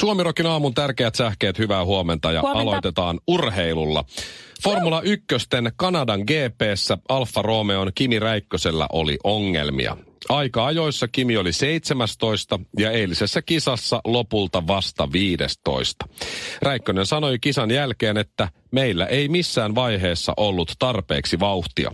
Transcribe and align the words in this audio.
Suomirokin 0.00 0.46
aamun 0.46 0.74
tärkeät 0.74 1.14
sähkeet, 1.14 1.58
hyvää 1.58 1.84
huomenta 1.84 2.32
ja 2.32 2.40
Huomenta. 2.40 2.62
aloitetaan 2.62 3.20
urheilulla. 3.26 4.04
Formula 4.62 5.02
1 5.02 5.26
Kanadan 5.76 6.20
GPssä 6.20 6.98
Alfa 7.08 7.42
Romeon 7.42 7.92
Kimi 7.94 8.18
Räikkösellä 8.18 8.86
oli 8.92 9.18
ongelmia. 9.24 9.96
Aika 10.28 10.66
ajoissa 10.66 11.08
Kimi 11.08 11.36
oli 11.36 11.52
17 11.52 12.60
ja 12.78 12.90
eilisessä 12.90 13.42
kisassa 13.42 14.00
lopulta 14.04 14.66
vasta 14.66 15.12
15. 15.12 16.06
Räikkönen 16.62 17.06
sanoi 17.06 17.38
kisan 17.38 17.70
jälkeen, 17.70 18.16
että 18.16 18.48
meillä 18.72 19.06
ei 19.06 19.28
missään 19.28 19.74
vaiheessa 19.74 20.32
ollut 20.36 20.72
tarpeeksi 20.78 21.40
vauhtia. 21.40 21.92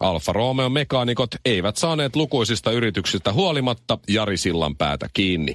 Alfa 0.00 0.32
Romeon 0.32 0.72
mekaanikot 0.72 1.30
eivät 1.44 1.76
saaneet 1.76 2.16
lukuisista 2.16 2.70
yrityksistä 2.72 3.32
huolimatta 3.32 3.98
Jari 4.08 4.36
Sillan 4.36 4.76
päätä 4.76 5.06
kiinni. 5.12 5.54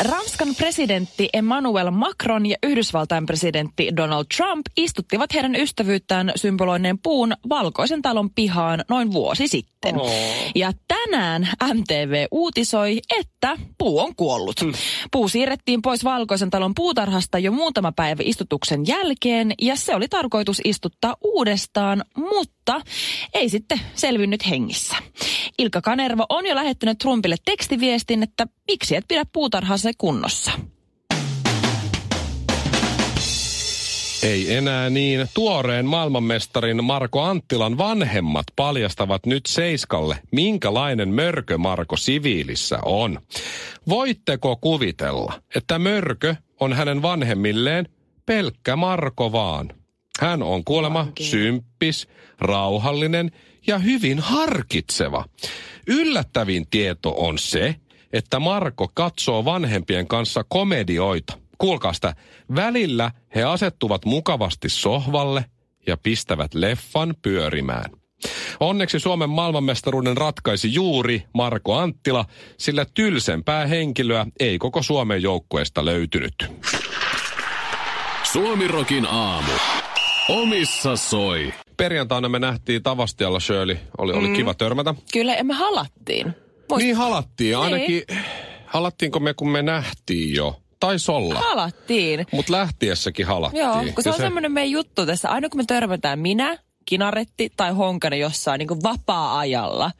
Ranskan 0.00 0.54
presidentti 0.54 1.28
Emmanuel 1.32 1.90
Macron 1.90 2.46
ja 2.46 2.56
Yhdysvaltain 2.62 3.26
presidentti 3.26 3.90
Donald 3.96 4.24
Trump 4.36 4.66
istuttivat 4.76 5.34
heidän 5.34 5.56
ystävyyttään 5.56 6.32
symboloineen 6.36 6.98
puun 6.98 7.32
valkoisen 7.48 8.02
talon 8.02 8.30
pihaan 8.30 8.84
noin 8.88 9.12
vuosi 9.12 9.48
sitten. 9.48 10.00
Oh. 10.00 10.12
Ja 10.54 10.72
tänään 10.88 11.48
MTV 11.74 12.26
uutisoi, 12.30 13.00
että 13.18 13.58
puu 13.78 14.00
on 14.00 14.16
kuollut. 14.16 14.56
Puu 15.10 15.28
siirrettiin 15.28 15.82
pois 15.82 16.04
valkoisen 16.04 16.50
talon 16.50 16.74
puutarhasta 16.74 17.38
jo 17.38 17.52
muutama 17.52 17.92
päivä 17.92 18.22
istutuksen 18.26 18.86
jälkeen 18.86 19.54
ja 19.62 19.76
se 19.76 19.94
oli 19.94 20.08
tarkoitus 20.08 20.60
istuttaa 20.64 21.16
uudestaan, 21.24 22.04
mutta 22.16 22.61
ei 23.34 23.48
sitten 23.48 23.80
selvinnyt 23.94 24.50
hengissä. 24.50 24.96
Ilkka 25.58 25.80
Kanerva 25.80 26.26
on 26.28 26.46
jo 26.46 26.54
lähettänyt 26.54 26.98
Trumpille 26.98 27.36
tekstiviestin, 27.44 28.22
että 28.22 28.46
miksi 28.70 28.96
et 28.96 29.04
pidä 29.08 29.24
puutarhassa 29.32 29.90
kunnossa. 29.98 30.52
Ei 34.22 34.54
enää 34.54 34.90
niin. 34.90 35.28
Tuoreen 35.34 35.86
maailmanmestarin 35.86 36.84
Marko 36.84 37.20
Anttilan 37.20 37.78
vanhemmat 37.78 38.46
paljastavat 38.56 39.26
nyt 39.26 39.46
Seiskalle, 39.46 40.18
minkälainen 40.32 41.08
mörkö 41.08 41.58
Marko 41.58 41.96
siviilissä 41.96 42.78
on. 42.84 43.20
Voitteko 43.88 44.56
kuvitella, 44.56 45.42
että 45.54 45.78
mörkö 45.78 46.36
on 46.60 46.72
hänen 46.72 47.02
vanhemmilleen 47.02 47.88
pelkkä 48.26 48.76
Marko 48.76 49.32
vaan? 49.32 49.81
Hän 50.20 50.42
on 50.42 50.64
kuolema 50.64 51.00
Oikein. 51.00 51.30
symppis, 51.30 52.08
rauhallinen 52.38 53.30
ja 53.66 53.78
hyvin 53.78 54.18
harkitseva. 54.18 55.24
Yllättävin 55.86 56.66
tieto 56.70 57.14
on 57.16 57.38
se, 57.38 57.76
että 58.12 58.40
Marko 58.40 58.90
katsoo 58.94 59.44
vanhempien 59.44 60.06
kanssa 60.06 60.44
komedioita. 60.48 61.38
Kuulkaa 61.58 61.92
sitä. 61.92 62.14
Välillä 62.54 63.10
he 63.34 63.42
asettuvat 63.42 64.04
mukavasti 64.04 64.68
sohvalle 64.68 65.44
ja 65.86 65.96
pistävät 65.96 66.54
leffan 66.54 67.14
pyörimään. 67.22 67.90
Onneksi 68.60 69.00
Suomen 69.00 69.30
maailmanmestaruuden 69.30 70.16
ratkaisi 70.16 70.74
juuri 70.74 71.22
Marko 71.34 71.74
Anttila, 71.74 72.24
sillä 72.58 72.86
tylsempää 72.94 73.66
henkilöä 73.66 74.26
ei 74.40 74.58
koko 74.58 74.82
Suomen 74.82 75.22
joukkueesta 75.22 75.84
löytynyt. 75.84 76.34
Suomirokin 78.32 79.06
aamu. 79.06 79.52
Omissa 80.28 80.96
soi. 80.96 81.52
Perjantaina 81.76 82.28
me 82.28 82.38
nähtiin 82.38 82.82
Tavastialla 82.82 83.40
Shirley. 83.40 83.76
Oli, 83.98 84.12
oli 84.12 84.28
kiva 84.28 84.54
törmätä. 84.54 84.94
Kyllä, 85.12 85.34
emme 85.34 85.54
halattiin. 85.54 86.26
Muist- 86.72 86.76
Niin 86.78 86.96
halattiin. 86.96 87.48
Niin. 87.48 87.58
Ainakin 87.58 88.02
halattiinko 88.66 89.20
me, 89.20 89.34
kun 89.34 89.48
me 89.48 89.62
nähtiin 89.62 90.34
jo. 90.34 90.60
Taisi 90.80 91.10
olla. 91.12 91.34
Halattiin. 91.34 92.26
Mutta 92.32 92.52
lähtiessäkin 92.52 93.26
halattiin. 93.26 93.60
Joo, 93.60 93.74
kun 93.94 94.02
se 94.04 94.08
Ja 94.10 94.14
on 94.14 94.20
semmoinen 94.20 94.52
meidän 94.52 94.70
juttu 94.70 95.06
tässä. 95.06 95.30
Aina 95.30 95.48
kun 95.48 95.60
me 95.60 95.64
törmätään 95.66 96.18
minä, 96.18 96.58
Kinaretti 96.86 97.52
tai 97.56 97.72
Honkanen 97.72 98.20
jossain 98.20 98.58
niin 98.58 98.68
kuin 98.68 98.82
vapaa-ajalla, 98.82 99.90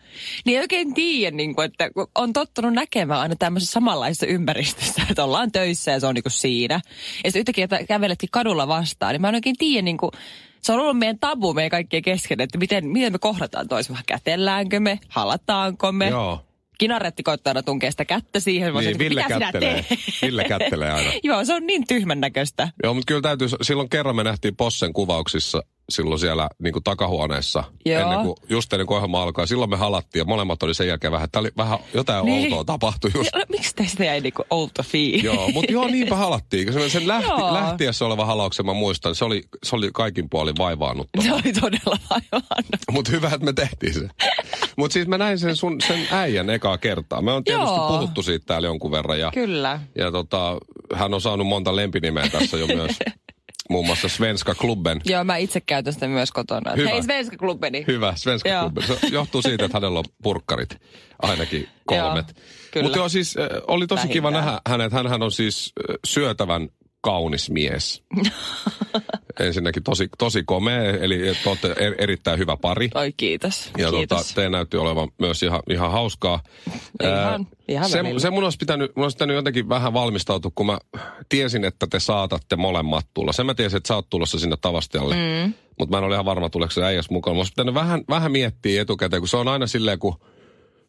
niin 0.44 0.56
ei 0.56 0.62
oikein 0.62 0.94
tiedä, 0.94 1.36
niin 1.36 1.54
kuin, 1.54 1.64
että 1.64 1.90
on 2.14 2.32
tottunut 2.32 2.72
näkemään 2.72 3.20
aina 3.20 3.36
tämmöisessä 3.38 3.72
samanlaisessa 3.72 4.26
ympäristössä, 4.26 5.02
että 5.10 5.24
ollaan 5.24 5.52
töissä 5.52 5.90
ja 5.90 6.00
se 6.00 6.06
on 6.06 6.14
niin 6.14 6.22
kuin 6.22 6.32
siinä. 6.32 6.80
Ja 7.24 7.30
sitten 7.30 7.40
yhtäkkiä 7.40 7.64
että 7.64 7.84
käveletkin 7.84 8.28
kadulla 8.32 8.68
vastaan, 8.68 9.12
niin 9.12 9.20
mä 9.20 9.28
en 9.28 9.34
oikein 9.34 9.56
tiedä, 9.58 9.82
niin 9.82 9.98
kuin, 9.98 10.10
se 10.62 10.72
on 10.72 10.80
ollut 10.80 10.98
meidän 10.98 11.18
tabu 11.18 11.54
meidän 11.54 11.70
kaikkien 11.70 12.02
kesken, 12.02 12.40
että 12.40 12.58
miten, 12.58 12.88
miten 12.88 13.12
me 13.12 13.18
kohdataan 13.18 13.68
toisen. 13.68 13.96
Kätelläänkö 14.06 14.80
me, 14.80 14.98
halataanko 15.08 15.92
me. 15.92 16.08
Joo. 16.08 16.44
Kinaretti 16.78 17.22
koittaa 17.22 17.50
aina 17.50 17.62
tunkea 17.62 17.90
sitä 17.90 18.04
kättä 18.04 18.40
siihen. 18.40 18.74
Niin, 18.74 18.98
Ville 18.98 19.20
mitä 19.22 19.34
sinä 19.34 19.52
kättelee. 19.52 19.84
teet? 19.88 20.00
Ville 20.22 20.44
kättelee 20.44 20.92
aina. 20.92 21.10
Joo, 21.22 21.44
se 21.44 21.54
on 21.54 21.66
niin 21.66 21.86
tyhmän 21.86 22.20
näköistä. 22.20 22.68
Joo, 22.82 22.94
mutta 22.94 23.06
kyllä 23.08 23.20
täytyy, 23.20 23.48
silloin 23.62 23.88
kerran 23.88 24.16
me 24.16 24.24
nähtiin 24.24 24.56
Possen 24.56 24.92
kuvauksissa 24.92 25.62
silloin 25.90 26.18
siellä 26.20 26.48
niin 26.62 26.72
kuin 26.72 26.82
takahuoneessa, 26.84 27.64
Joo. 27.86 28.00
ennen 28.02 28.22
kuin, 28.22 28.36
just 28.48 28.72
ennen 28.72 28.86
kuin 28.86 28.96
ohjelma 28.96 29.22
alkaa. 29.22 29.46
Silloin 29.46 29.70
me 29.70 29.76
halattiin 29.76 30.20
ja 30.20 30.24
molemmat 30.24 30.62
oli 30.62 30.74
sen 30.74 30.88
jälkeen 30.88 31.12
vähän, 31.12 31.28
tää 31.32 31.40
oli 31.40 31.50
vähän 31.56 31.78
jotain 31.94 32.24
Niin. 32.26 32.44
outoa 32.52 32.64
tapahtui 32.64 33.10
just. 33.14 33.30
No, 33.34 33.42
miksi 33.48 33.74
teistä 33.74 34.04
jäi 34.04 34.20
niinku 34.20 34.44
outo 34.50 34.82
fiilis? 34.82 35.24
Joo, 35.24 35.50
mutta 35.50 35.72
joo, 35.72 35.86
niinpä 35.88 36.16
halattiin. 36.16 36.72
Sen, 36.72 36.90
sen 36.90 37.08
lähti, 37.08 37.28
Joo. 37.30 37.52
lähtiessä 37.54 38.06
oleva 38.06 38.26
halauksen 38.26 38.66
mä 38.66 38.72
muistan, 38.72 39.14
se 39.14 39.24
oli, 39.24 39.42
se 39.62 39.76
oli 39.76 39.90
kaikin 39.94 40.30
puolin 40.30 40.54
vaivaannuttava. 40.58 41.22
Se 41.24 41.32
oli 41.32 41.52
todella 41.60 41.98
aivan. 42.10 42.42
Mutta 42.90 43.10
hyvä, 43.10 43.26
että 43.28 43.44
me 43.44 43.52
tehtiin 43.52 43.94
se. 43.94 44.08
Mutta 44.76 44.92
siis 44.92 45.06
mä 45.08 45.18
näin 45.18 45.38
sen 45.38 45.56
sun 45.56 45.76
sen 45.86 46.06
äijän 46.10 46.50
ekaa 46.50 46.78
kertaa. 46.78 47.22
Me 47.22 47.32
on 47.32 47.44
tietysti 47.44 47.74
Joo. 47.76 47.88
puhuttu 47.88 48.22
siitä 48.22 48.46
täällä 48.46 48.68
jonkun 48.68 48.90
verran. 48.90 49.20
Ja, 49.20 49.30
Kyllä. 49.34 49.80
ja 49.98 50.12
tota, 50.12 50.56
hän 50.94 51.14
on 51.14 51.20
saanut 51.20 51.46
monta 51.46 51.76
lempinimeä 51.76 52.28
tässä 52.28 52.56
jo 52.56 52.66
myös. 52.66 52.90
Muun 53.70 53.86
muassa 53.86 54.08
Svenska 54.08 54.54
Klubben. 54.54 55.00
Joo, 55.04 55.24
mä 55.24 55.36
itse 55.36 55.60
käytän 55.60 55.92
sitä 55.92 56.08
myös 56.08 56.32
kotona. 56.32 56.72
Hyvä. 56.76 56.88
Hei 56.88 57.02
Svenska 57.02 57.36
klubbeni. 57.36 57.84
Hyvä, 57.86 58.12
Svenska 58.16 58.48
Joo. 58.48 58.62
Klubben. 58.62 58.84
Se 59.00 59.06
johtuu 59.06 59.42
siitä, 59.42 59.64
että 59.64 59.76
hänellä 59.76 59.98
on 59.98 60.04
purkkarit. 60.22 60.76
Ainakin 61.22 61.68
kolmet. 61.86 62.36
Mutta 62.82 62.98
joo, 62.98 63.08
siis 63.08 63.36
äh, 63.36 63.46
oli 63.66 63.86
tosi 63.86 64.08
kiva 64.08 64.32
Vähintään. 64.32 64.46
nähdä 64.46 64.60
hänet. 64.68 64.92
Hänhän 64.92 65.22
on 65.22 65.32
siis 65.32 65.72
äh, 65.90 65.96
syötävän 66.06 66.68
kaunis 67.02 67.50
mies. 67.50 68.02
Ensinnäkin 69.40 69.82
tosi, 69.82 70.08
tosi 70.18 70.42
komea, 70.46 70.90
eli 70.90 71.18
te 71.18 71.48
olette 71.48 71.74
er, 71.78 71.94
erittäin 71.98 72.38
hyvä 72.38 72.56
pari. 72.56 72.90
Oi 72.94 73.12
kiitos. 73.16 73.70
Ja 73.78 73.86
tota, 73.86 73.96
kiitos. 73.98 74.34
te 74.34 74.48
näytti 74.48 74.76
olevan 74.76 75.08
myös 75.18 75.42
ihan, 75.42 75.62
ihan 75.70 75.90
hauskaa. 75.90 76.42
Ihan- 77.02 77.14
Ää, 77.14 77.38
ihan 77.68 77.88
se, 77.90 77.98
välillä. 77.98 78.20
se 78.20 78.30
mun 78.30 78.44
olisi, 78.44 78.58
pitänyt, 78.58 78.96
mun 78.96 79.02
olisi 79.02 79.16
pitänyt 79.16 79.36
jotenkin 79.36 79.68
vähän 79.68 79.92
valmistautua, 79.92 80.50
kun 80.54 80.66
mä 80.66 80.78
tiesin, 81.28 81.64
että 81.64 81.86
te 81.86 82.00
saatatte 82.00 82.56
molemmat 82.56 83.06
tulla. 83.14 83.32
Sen 83.32 83.46
mä 83.46 83.54
tiesin, 83.54 83.76
että 83.76 83.88
sä 83.88 83.94
oot 83.94 84.10
tulossa 84.10 84.38
sinne 84.38 84.56
Tavastialle. 84.60 85.14
Mm. 85.14 85.54
Mutta 85.78 85.90
mä 85.90 85.98
en 85.98 86.04
ole 86.04 86.14
ihan 86.14 86.24
varma, 86.24 86.50
tuleeko 86.50 86.70
se 86.72 86.84
äijäs 86.84 87.10
mukaan. 87.10 87.36
Mä 87.36 87.40
olisi 87.40 87.52
pitänyt 87.52 87.74
vähän, 87.74 88.04
vähän 88.08 88.32
miettiä 88.32 88.82
etukäteen, 88.82 89.20
kun 89.20 89.28
se 89.28 89.36
on 89.36 89.48
aina 89.48 89.66
silleen, 89.66 89.98
kun 89.98 90.16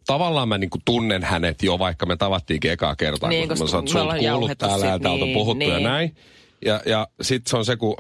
tavallaan 0.05 0.49
mä 0.49 0.57
niinku 0.57 0.77
tunnen 0.85 1.23
hänet 1.23 1.63
jo, 1.63 1.79
vaikka 1.79 2.05
me 2.05 2.15
tavattiinkin 2.17 2.71
ekaa 2.71 2.95
kertaa. 2.95 3.29
Niin, 3.29 3.41
kun 3.41 3.57
koska 3.57 3.63
mä 3.63 3.87
sanoin, 3.87 4.07
me 4.07 4.17
että 4.19 4.31
oot 4.31 4.39
kuullut 4.39 4.57
täällä 4.57 4.85
ja 4.85 4.99
täältä 4.99 5.09
on 5.09 5.19
niin, 5.19 5.33
puhuttu 5.33 5.65
ja 5.65 5.75
niin. 5.75 5.83
näin. 5.83 6.15
Ja, 6.65 6.81
ja 6.85 7.07
sitten 7.21 7.49
se 7.49 7.57
on 7.57 7.65
se, 7.65 7.75
kun 7.75 7.97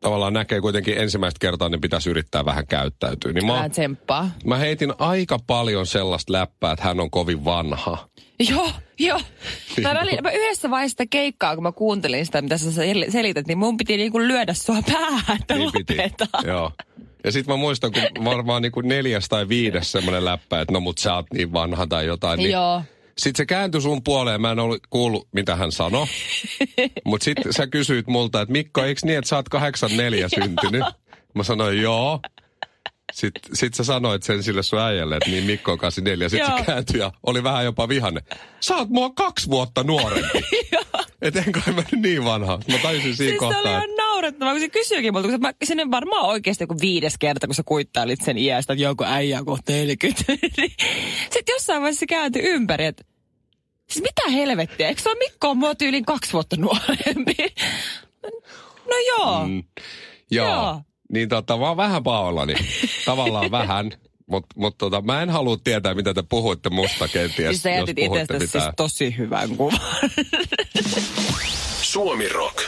tavallaan 0.00 0.32
näkee 0.32 0.60
kuitenkin 0.60 0.98
ensimmäistä 0.98 1.38
kertaa, 1.40 1.68
niin 1.68 1.80
pitäisi 1.80 2.10
yrittää 2.10 2.44
vähän 2.44 2.66
käyttäytyä. 2.66 3.32
Niin 3.32 3.46
mä, 3.46 3.68
tsemppaa. 3.68 4.30
Mä 4.44 4.56
heitin 4.56 4.92
aika 4.98 5.38
paljon 5.46 5.86
sellaista 5.86 6.32
läppää, 6.32 6.72
että 6.72 6.84
hän 6.84 7.00
on 7.00 7.10
kovin 7.10 7.44
vanha. 7.44 8.08
Joo, 8.50 8.70
joo. 8.98 9.20
Mä, 9.82 9.94
välillä, 10.00 10.22
mä 10.22 10.30
yhdessä 10.30 10.70
vaiheessa 10.70 10.92
sitä 10.92 11.06
keikkaa, 11.10 11.54
kun 11.54 11.62
mä 11.62 11.72
kuuntelin 11.72 12.26
sitä, 12.26 12.42
mitä 12.42 12.58
sä 12.58 12.70
sel- 12.70 13.10
selität, 13.10 13.46
niin 13.46 13.58
mun 13.58 13.76
piti 13.76 13.96
niinku 13.96 14.20
lyödä 14.20 14.54
sua 14.54 14.82
päähän, 14.92 15.38
että 15.40 15.54
Niin 15.54 15.72
piti. 15.72 15.96
lopeta. 15.96 16.26
Joo. 16.46 16.72
Ja 17.24 17.32
sitten 17.32 17.52
mä 17.52 17.56
muistan, 17.56 17.92
kun 17.92 18.24
varmaan 18.24 18.62
niin 18.62 18.72
kuin 18.72 18.88
neljäs 18.88 19.28
tai 19.28 19.48
viides 19.48 19.92
semmoinen 19.92 20.24
läppä, 20.24 20.60
että 20.60 20.72
no 20.72 20.80
mut 20.80 20.98
sä 20.98 21.14
oot 21.14 21.26
niin 21.32 21.52
vanha 21.52 21.86
tai 21.86 22.06
jotain. 22.06 22.38
Niin 22.38 22.50
Joo. 22.50 22.82
Sitten 23.18 23.36
se 23.36 23.46
kääntyi 23.46 23.80
sun 23.80 24.02
puoleen, 24.02 24.40
mä 24.40 24.50
en 24.50 24.58
ollut 24.58 24.86
kuullut, 24.90 25.28
mitä 25.32 25.56
hän 25.56 25.72
sanoi. 25.72 26.06
Mutta 27.04 27.24
sitten 27.24 27.52
sä 27.52 27.66
kysyit 27.66 28.06
multa, 28.06 28.40
että 28.40 28.52
Mikko, 28.52 28.82
eikö 28.82 29.00
niin, 29.04 29.18
että 29.18 29.28
sä 29.28 29.36
oot 29.36 29.48
84 29.48 30.28
syntynyt? 30.28 30.84
Mä 31.34 31.42
sanoin, 31.42 31.82
joo. 31.82 32.20
Sitten 33.12 33.56
sit 33.56 33.74
sä 33.74 33.84
sanoit 33.84 34.22
sen 34.22 34.42
sille 34.42 34.62
sun 34.62 34.78
äijälle, 34.78 35.16
että 35.16 35.30
niin 35.30 35.44
Mikko 35.44 35.72
on 35.72 35.78
84. 35.78 36.28
Sitten 36.28 36.58
se 36.58 36.64
kääntyi 36.64 37.00
ja 37.00 37.12
oli 37.26 37.42
vähän 37.42 37.64
jopa 37.64 37.88
vihanne. 37.88 38.20
Sä 38.60 38.76
oot 38.76 38.88
mua 38.88 39.10
kaksi 39.10 39.50
vuotta 39.50 39.82
nuorempi. 39.82 40.38
Et 41.22 41.36
en 41.36 41.52
kai 41.52 41.74
mä 41.74 41.82
niin 41.96 42.24
vanha. 42.24 42.58
Mä 42.68 42.78
tajusin 42.82 43.16
siinä 43.16 43.30
Siis 43.30 43.40
se 43.40 43.46
oli 43.46 43.54
kohtaa. 43.54 43.76
ihan 43.76 43.96
naurettavaa, 43.96 44.52
kun 44.52 44.60
se 44.60 44.68
kysyykin 44.68 45.12
multa, 45.12 45.28
kun 45.28 45.40
mä, 45.40 45.52
sinne 45.64 45.90
varmaan 45.90 46.26
oikeasti 46.26 46.62
joku 46.64 46.76
viides 46.80 47.14
kerta, 47.18 47.46
kun 47.46 47.54
sä 47.54 47.62
kuittailit 47.66 48.20
sen 48.24 48.38
iästä, 48.38 48.72
että 48.72 48.82
joku 48.82 49.04
äijä 49.04 49.38
on 49.38 49.44
kohta 49.46 49.72
40. 49.72 50.22
Sitten 51.32 51.52
jossain 51.54 51.80
vaiheessa 51.82 52.00
se 52.00 52.06
kääntyi 52.06 52.42
ympäri, 52.42 52.84
että 52.86 53.04
siis 53.90 54.02
mitä 54.02 54.30
helvettiä, 54.30 54.88
eikö 54.88 55.02
se 55.02 55.08
ole 55.08 55.18
Mikko 55.18 55.50
on 55.50 55.56
mua 55.56 55.74
tyyliin 55.74 56.04
kaksi 56.04 56.32
vuotta 56.32 56.56
nuorempi? 56.56 57.36
No 58.86 58.96
joo. 59.08 59.46
Mm. 59.48 59.62
Joo. 60.30 60.48
Joo. 60.48 60.80
Niin 61.12 61.28
tota, 61.28 61.56
mä 61.56 61.68
oon 61.68 61.76
vähän 61.76 62.02
pahoillani. 62.02 62.54
Tavallaan 63.04 63.50
vähän. 63.60 63.90
Mutta 64.26 64.54
mut 64.56 64.78
tota, 64.78 65.02
mä 65.02 65.22
en 65.22 65.30
halua 65.30 65.56
tietää, 65.64 65.94
mitä 65.94 66.14
te 66.14 66.22
puhuitte 66.28 66.70
musta 66.70 67.08
kenties, 67.08 67.48
Siis 67.48 67.62
sä 67.62 67.70
jos 67.70 67.78
jätit 67.78 67.96
puhuitte 68.06 68.22
itsestäsi 68.34 68.46
mitään. 68.46 68.62
siis 68.64 68.74
tosi 68.76 69.14
hyvän 69.18 69.56
kuvan. 69.56 69.78
Suomi 71.82 72.28
Rock. 72.28 72.58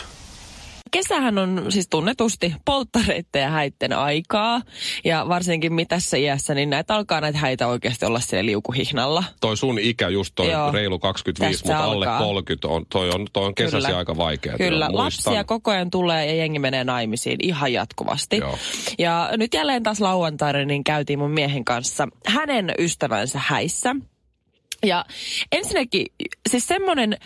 Kesähän 0.94 1.38
on 1.38 1.66
siis 1.68 1.88
tunnetusti 1.88 2.54
polttareitten 2.64 3.42
ja 3.42 3.50
häitten 3.50 3.92
aikaa. 3.92 4.60
Ja 5.04 5.24
varsinkin 5.28 5.72
mitä 5.72 5.94
tässä 5.94 6.16
iässä, 6.16 6.54
niin 6.54 6.70
näitä 6.70 6.94
alkaa 6.94 7.20
näitä 7.20 7.38
häitä 7.38 7.66
oikeasti 7.66 8.06
olla 8.06 8.20
siellä 8.20 8.46
liukuhihnalla. 8.46 9.24
Toi 9.40 9.56
sun 9.56 9.78
ikä 9.78 10.08
just 10.08 10.32
toi 10.34 10.50
Joo. 10.50 10.72
reilu 10.72 10.98
25, 10.98 11.62
Tästä 11.62 11.72
mutta 11.72 11.84
alle 11.84 12.06
alkaa. 12.06 12.18
30 12.18 12.68
on, 12.68 12.86
toi 12.88 13.10
on, 13.10 13.26
toi 13.32 13.44
on 13.46 13.54
kesäsi 13.54 13.86
Kyllä. 13.86 13.98
aika 13.98 14.16
vaikea. 14.16 14.56
Kyllä, 14.56 14.88
Muistan. 14.88 15.04
lapsia 15.04 15.44
koko 15.44 15.70
ajan 15.70 15.90
tulee 15.90 16.26
ja 16.26 16.34
jengi 16.34 16.58
menee 16.58 16.84
naimisiin 16.84 17.38
ihan 17.42 17.72
jatkuvasti. 17.72 18.36
Joo. 18.36 18.58
Ja 18.98 19.30
nyt 19.36 19.54
jälleen 19.54 19.82
taas 19.82 20.00
lauantaina 20.00 20.64
niin 20.64 20.84
käytiin 20.84 21.18
mun 21.18 21.30
miehen 21.30 21.64
kanssa 21.64 22.08
hänen 22.26 22.74
ystävänsä 22.78 23.40
häissä. 23.42 23.96
Ja 24.86 25.04
ensinnäkin 25.52 26.06
siis 26.50 26.68
semmoinen, 26.68 27.16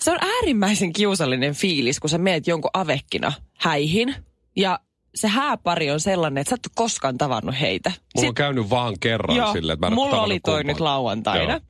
se 0.00 0.10
on 0.10 0.18
äärimmäisen 0.20 0.92
kiusallinen 0.92 1.54
fiilis, 1.54 2.00
kun 2.00 2.10
sä 2.10 2.18
meet 2.18 2.46
jonkun 2.46 2.70
avekkina 2.74 3.32
häihin 3.58 4.14
ja 4.56 4.80
se 5.14 5.28
hääpari 5.28 5.90
on 5.90 6.00
sellainen, 6.00 6.40
että 6.40 6.48
sä 6.50 6.54
et 6.54 6.66
ole 6.66 6.72
koskaan 6.74 7.18
tavannut 7.18 7.54
heitä. 7.60 7.92
Mulla 8.16 8.28
on 8.28 8.34
käynyt 8.34 8.70
vaan 8.70 8.94
kerran 9.00 9.36
Joo, 9.36 9.52
silleen, 9.52 9.74
että 9.74 9.86
mä 9.86 9.88
en 9.88 9.94
mulla 9.94 10.22
oli 10.22 10.40
toi 10.40 10.40
kumpaakaan. 10.40 10.66
nyt 10.66 10.80
lauantaina. 10.80 11.52
Joo. 11.52 11.60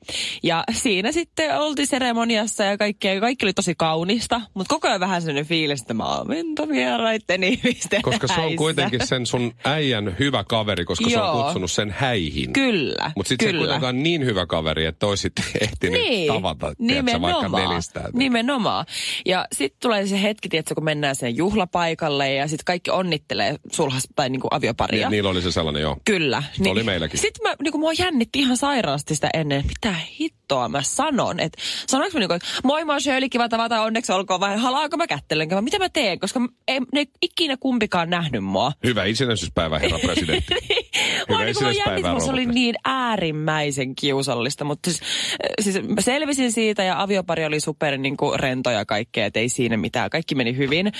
Ja 0.43 0.63
siinä 0.71 1.11
sitten 1.11 1.57
oltiin 1.59 1.87
seremoniassa 1.87 2.63
ja 2.63 2.77
kaikkea, 2.77 3.19
kaikki 3.19 3.45
oli 3.45 3.53
tosi 3.53 3.75
kaunista, 3.77 4.41
mutta 4.53 4.75
koko 4.75 4.87
ajan 4.87 4.99
vähän 4.99 5.21
sellainen 5.21 5.45
fiilis, 5.45 5.81
että 5.81 5.93
mä 5.93 6.05
oon 6.05 6.27
mentovieraitten 6.27 7.43
ihmisten 7.43 8.01
Koska 8.01 8.27
se 8.27 8.33
on 8.33 8.39
häissä. 8.39 8.57
kuitenkin 8.57 9.07
sen 9.07 9.25
sun 9.25 9.53
äijän 9.63 10.15
hyvä 10.19 10.43
kaveri, 10.43 10.85
koska 10.85 11.09
se 11.09 11.19
on 11.21 11.27
Joo. 11.37 11.43
kutsunut 11.43 11.71
sen 11.71 11.91
häihin. 11.91 12.53
Kyllä, 12.53 13.11
Mutta 13.15 13.29
sitten 13.29 13.51
se 13.51 13.57
kuitenkaan 13.57 14.03
niin 14.03 14.25
hyvä 14.25 14.45
kaveri, 14.45 14.85
että 14.85 15.07
oisit 15.07 15.33
ehtinyt 15.61 16.01
niin, 16.01 16.33
tavata, 16.33 16.73
tiedätkö, 16.87 17.21
vaikka 17.21 17.49
nelistään. 17.49 18.09
Nimenomaan. 18.13 18.85
Ja 19.25 19.47
sitten 19.51 19.79
tulee 19.81 20.07
se 20.07 20.21
hetki, 20.21 20.49
tiedätkö, 20.49 20.75
kun 20.75 20.83
mennään 20.83 21.15
sen 21.15 21.37
juhlapaikalle 21.37 22.33
ja 22.33 22.47
sitten 22.47 22.65
kaikki 22.65 22.91
onnittelee 22.91 23.34
sulhas 23.71 24.07
tai 24.15 24.29
niinku 24.29 24.47
avioparia. 24.51 25.09
Ni, 25.09 25.15
niillä 25.15 25.29
oli 25.29 25.41
se 25.41 25.51
sellainen, 25.51 25.81
joo. 25.81 25.97
Kyllä. 26.05 26.43
Niin 26.59 26.71
Oli 26.71 26.83
meilläkin. 26.83 27.19
Sitten 27.19 27.49
mä, 27.49 27.55
niinku, 27.63 27.77
mua 27.77 27.91
jännitti 27.99 28.39
ihan 28.39 28.57
sairaasti 28.57 29.15
sitä 29.15 29.29
ennen, 29.33 29.65
mitä 29.67 29.95
hittoa 30.19 30.69
mä 30.69 30.81
sanon. 30.81 31.39
Että 31.39 31.61
sanoinko 31.87 32.17
mä 32.17 32.19
niinku, 32.19 32.33
että 32.33 32.47
moi 32.63 32.85
mä 32.85 32.93
oon 32.93 33.01
Shirley, 33.01 33.29
kiva 33.29 33.49
tavata, 33.49 33.81
onneksi 33.81 34.11
olkoon, 34.11 34.39
vai 34.39 34.57
halaanko 34.57 34.97
mä 34.97 35.07
kättelenkö, 35.07 35.61
mitä 35.61 35.79
mä 35.79 35.89
teen, 35.89 36.19
koska 36.19 36.39
ei, 36.67 36.79
ne 36.79 36.99
ei 36.99 37.05
ikinä 37.21 37.57
kumpikaan 37.59 38.09
nähnyt 38.09 38.43
mua. 38.43 38.71
Hyvä 38.83 39.05
itsenäisyyspäivä, 39.05 39.79
herra 39.79 39.99
presidentti. 39.99 40.53
Mua 41.29 41.39
Hyvä 41.39 41.71
jännitti, 41.71 42.09
musta 42.09 42.25
se 42.25 42.31
oli 42.31 42.45
niin 42.45 42.75
äärimmäisen 42.85 43.95
kiusallista, 43.95 44.65
mutta 44.65 44.89
siis, 44.91 45.01
äh, 45.01 45.49
siis 45.59 45.87
mä 45.87 46.01
selvisin 46.01 46.51
siitä 46.51 46.83
ja 46.83 47.01
aviopari 47.01 47.45
oli 47.45 47.59
super 47.59 47.97
niinku, 47.97 48.33
rento 48.35 48.69
ja 48.69 48.85
kaikkea, 48.85 49.25
että 49.25 49.39
ei 49.39 49.49
siinä 49.49 49.77
mitään, 49.77 50.09
kaikki 50.09 50.35
meni 50.35 50.57
hyvin. 50.57 50.91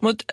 Mutta 0.00 0.24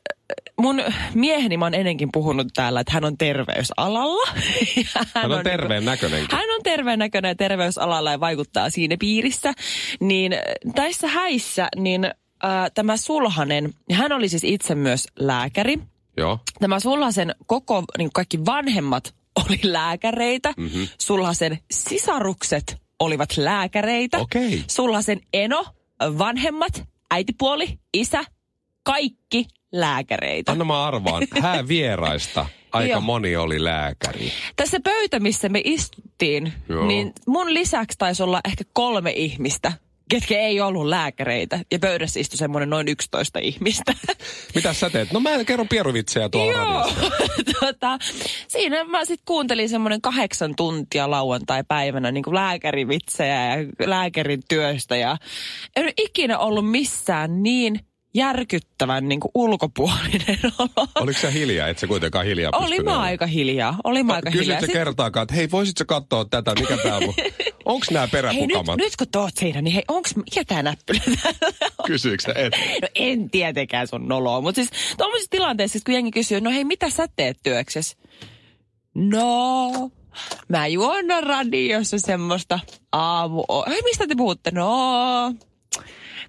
mun 0.59 0.81
mieheni, 1.13 1.57
mä 1.57 1.65
oon 1.65 1.73
ennenkin 1.73 2.09
puhunut 2.13 2.47
täällä, 2.53 2.79
että 2.79 2.93
hän 2.93 3.05
on 3.05 3.17
terveysalalla. 3.17 4.31
Ja 4.75 5.05
Hän 5.15 5.25
on 5.25 5.29
niinku- 5.31 5.43
terveen 5.43 5.85
näköinenkin. 5.85 6.37
hän 6.37 6.49
on 6.55 6.63
terveen 6.63 6.99
näköinen 6.99 7.29
ja 7.29 7.35
terveysalalla 7.35 8.11
ja 8.11 8.19
vaikuttaa 8.19 8.69
siinä 8.69 8.95
piirissä. 8.99 9.53
Niin 9.99 10.33
äh, 10.33 10.39
tässä 10.75 11.07
häissä, 11.07 11.67
niin 11.75 12.05
äh, 12.05 12.11
tämä 12.73 12.97
Sulhanen, 12.97 13.73
hän 13.93 14.11
oli 14.11 14.29
siis 14.29 14.43
itse 14.43 14.75
myös 14.75 15.07
lääkäri. 15.19 15.79
Joo. 16.17 16.39
Tämä 16.59 16.79
Sulhasen 16.79 17.35
koko, 17.45 17.83
niin 17.97 18.09
kaikki 18.13 18.45
vanhemmat 18.45 19.15
oli 19.45 19.59
lääkäreitä. 19.63 20.53
Mhm. 20.57 20.61
Mm-hmm. 20.65 20.87
Sulhasen 20.99 21.59
sisarukset 21.71 22.77
olivat 22.99 23.37
lääkäreitä. 23.37 24.17
Okei. 24.17 24.63
Sulhasen 24.67 25.21
eno, 25.33 25.65
vanhemmat, 26.01 26.83
äitipuoli, 27.11 27.79
isä, 27.93 28.23
kaikki 28.85 29.47
lääkäreitä. 29.71 30.51
Anna 30.51 30.65
mä 30.65 30.83
arvaan. 30.85 31.27
Hää 31.41 31.67
vieraista. 31.75 32.45
Aika 32.71 32.99
moni 32.99 33.35
oli 33.35 33.63
lääkäri. 33.63 34.31
Tässä 34.55 34.79
pöytä, 34.83 35.19
missä 35.19 35.49
me 35.49 35.61
istuttiin, 35.63 36.53
Joo. 36.69 36.85
niin 36.87 37.13
mun 37.27 37.53
lisäksi 37.53 37.97
taisi 37.97 38.23
olla 38.23 38.39
ehkä 38.45 38.63
kolme 38.73 39.11
ihmistä, 39.11 39.73
ketkä 40.09 40.39
ei 40.39 40.61
ollut 40.61 40.85
lääkäreitä. 40.85 41.59
Ja 41.71 41.79
pöydässä 41.79 42.19
istui 42.19 42.37
semmoinen 42.37 42.69
noin 42.69 42.87
11 42.87 43.39
ihmistä. 43.39 43.93
Mitä 44.55 44.73
sä 44.73 44.89
teet? 44.89 45.11
No 45.11 45.19
mä 45.19 45.43
kerron 45.45 45.67
pieruvitsejä 45.67 46.29
tuolla 46.29 46.51
Joo. 46.51 46.91
tota, 47.59 47.97
siinä 48.47 48.83
mä 48.83 49.05
sitten 49.05 49.25
kuuntelin 49.25 49.69
semmoinen 49.69 50.01
kahdeksan 50.01 50.55
tuntia 50.55 51.11
lauantai-päivänä 51.11 52.11
niin 52.11 52.23
kuin 52.23 52.35
lääkärivitsejä 52.35 53.55
ja 53.55 53.65
lääkärin 53.85 54.41
työstä. 54.49 54.95
Ja 54.95 55.17
en 55.75 55.83
ole 55.83 55.93
ikinä 55.97 56.37
ollut 56.37 56.71
missään 56.71 57.43
niin 57.43 57.79
järkyttävän 58.15 59.07
niin 59.09 59.19
kuin 59.19 59.31
ulkopuolinen 59.35 60.39
olo. 60.59 60.87
Oliko 60.99 61.19
sä 61.19 61.29
hiljaa? 61.29 61.67
Et 61.67 61.79
sä 61.79 61.87
kuitenkaan 61.87 62.25
hiljaa 62.25 62.51
Oli 62.55 62.75
mä 62.79 62.81
olemaan? 62.81 63.01
aika 63.01 63.25
hiljaa. 63.25 63.77
Oli 63.83 64.03
mä 64.03 64.13
aika 64.13 64.29
hiljaa. 64.29 64.45
Kysytkö 64.45 64.65
Sit- 64.65 64.73
kertaakaan, 64.73 65.23
että 65.23 65.35
hei, 65.35 65.51
voisit 65.51 65.77
sä 65.77 65.85
katsoa 65.85 66.25
tätä, 66.25 66.53
mikä 66.59 66.77
tää 66.77 66.95
on? 66.95 67.03
Onks 67.65 67.91
nää 67.91 68.01
Hei, 68.01 68.05
nyt, 68.05 68.11
peräpukamat? 68.11 68.77
nyt 68.77 68.95
kun 68.95 69.07
tuot 69.11 69.37
siinä, 69.37 69.61
niin 69.61 69.73
hei, 69.73 69.83
onks, 69.87 70.15
mikä 70.15 70.43
tää 70.45 70.63
näppylä? 70.63 70.99
Kysyykö? 71.87 72.31
Et. 72.35 72.53
No 72.81 72.87
en 72.95 73.29
tietenkään 73.29 73.87
sun 73.87 74.07
noloa, 74.07 74.41
mutta 74.41 74.55
siis 74.55 74.69
tuommoisissa 74.97 75.29
tilanteissa, 75.31 75.71
siis 75.71 75.83
kun 75.83 75.93
jengi 75.93 76.11
kysyy, 76.11 76.41
no 76.41 76.51
hei, 76.51 76.63
mitä 76.63 76.89
sä 76.89 77.07
teet 77.15 77.37
työksessä? 77.43 77.97
No, 78.95 79.71
mä 80.49 80.67
juon 80.67 81.05
radiossa 81.23 81.99
semmoista 81.99 82.59
aamu... 82.91 83.43
Hei, 83.67 83.81
mistä 83.81 84.07
te 84.07 84.15
puhutte? 84.17 84.51
No, 84.51 85.33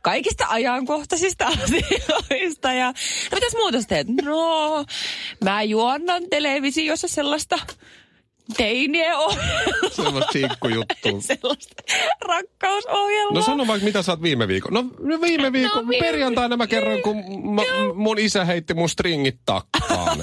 kaikista 0.03 0.45
ajankohtaisista 0.49 1.47
asioista 1.65 2.73
ja... 2.73 2.87
No 2.87 3.35
mitäs 3.35 3.55
muuta 3.57 3.81
sä 3.83 3.89
teet? 3.89 4.07
No, 4.09 4.85
mä 5.45 5.63
juonnan 5.63 6.23
televisiossa 6.31 7.09
sellaista 7.09 7.59
teinien 8.57 9.17
ohjelmaa. 9.17 9.91
Semmoista 9.97 10.33
siikkujuttua. 10.33 11.21
sellaista 11.21 11.83
rakkausohjelmaa. 12.21 13.35
No 13.41 13.43
sano 13.43 13.67
vaikka, 13.67 13.85
mitä 13.85 14.03
sä 14.03 14.13
oot 14.13 14.23
viime 14.23 14.49
viikon. 14.49 14.73
No 14.75 14.85
no 15.01 15.21
viime 15.21 15.53
viikon, 15.53 15.85
No, 15.85 15.91
viime- 15.91 16.07
perjantaina 16.07 16.57
mä 16.57 16.67
kerron, 16.67 17.03
kun 17.03 17.17
mä, 17.55 17.63
mun 17.95 18.19
isä 18.19 18.45
heitti 18.45 18.75
mun 18.75 18.89
stringit 18.89 19.37
takkaan. 19.47 20.19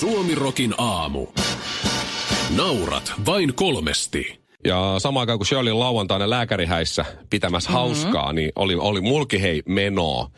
Suomi 0.00 0.34
Rockin 0.34 0.74
aamu. 0.78 1.26
Naurat 2.56 3.12
vain 3.26 3.54
kolmesti. 3.54 4.43
Ja 4.64 4.94
samaan 4.98 5.22
aikaan 5.22 5.38
kun 5.38 5.46
Shirley 5.46 5.72
oli 5.72 5.78
lauantaina 5.78 6.30
lääkärihäissä 6.30 7.04
pitämässä 7.30 7.70
Mhm. 7.70 7.78
mm-hmm. 7.78 7.88
hauskaa, 7.94 8.32
niin 8.32 8.52
oli, 8.56 8.74
oli 8.74 9.00
mulki 9.00 9.42
hei 9.42 9.62
menoa. 9.66 10.30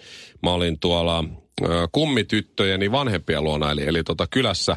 Mä 0.43 0.53
olin 0.53 0.79
tuolla 0.81 1.25
ö, 1.63 1.89
kummityttöjeni 1.93 2.93
vanhempien 2.93 3.45
luona, 3.45 3.71
eli, 3.71 3.85
eli 3.85 4.05
tota 4.05 4.27
kylässä 4.31 4.77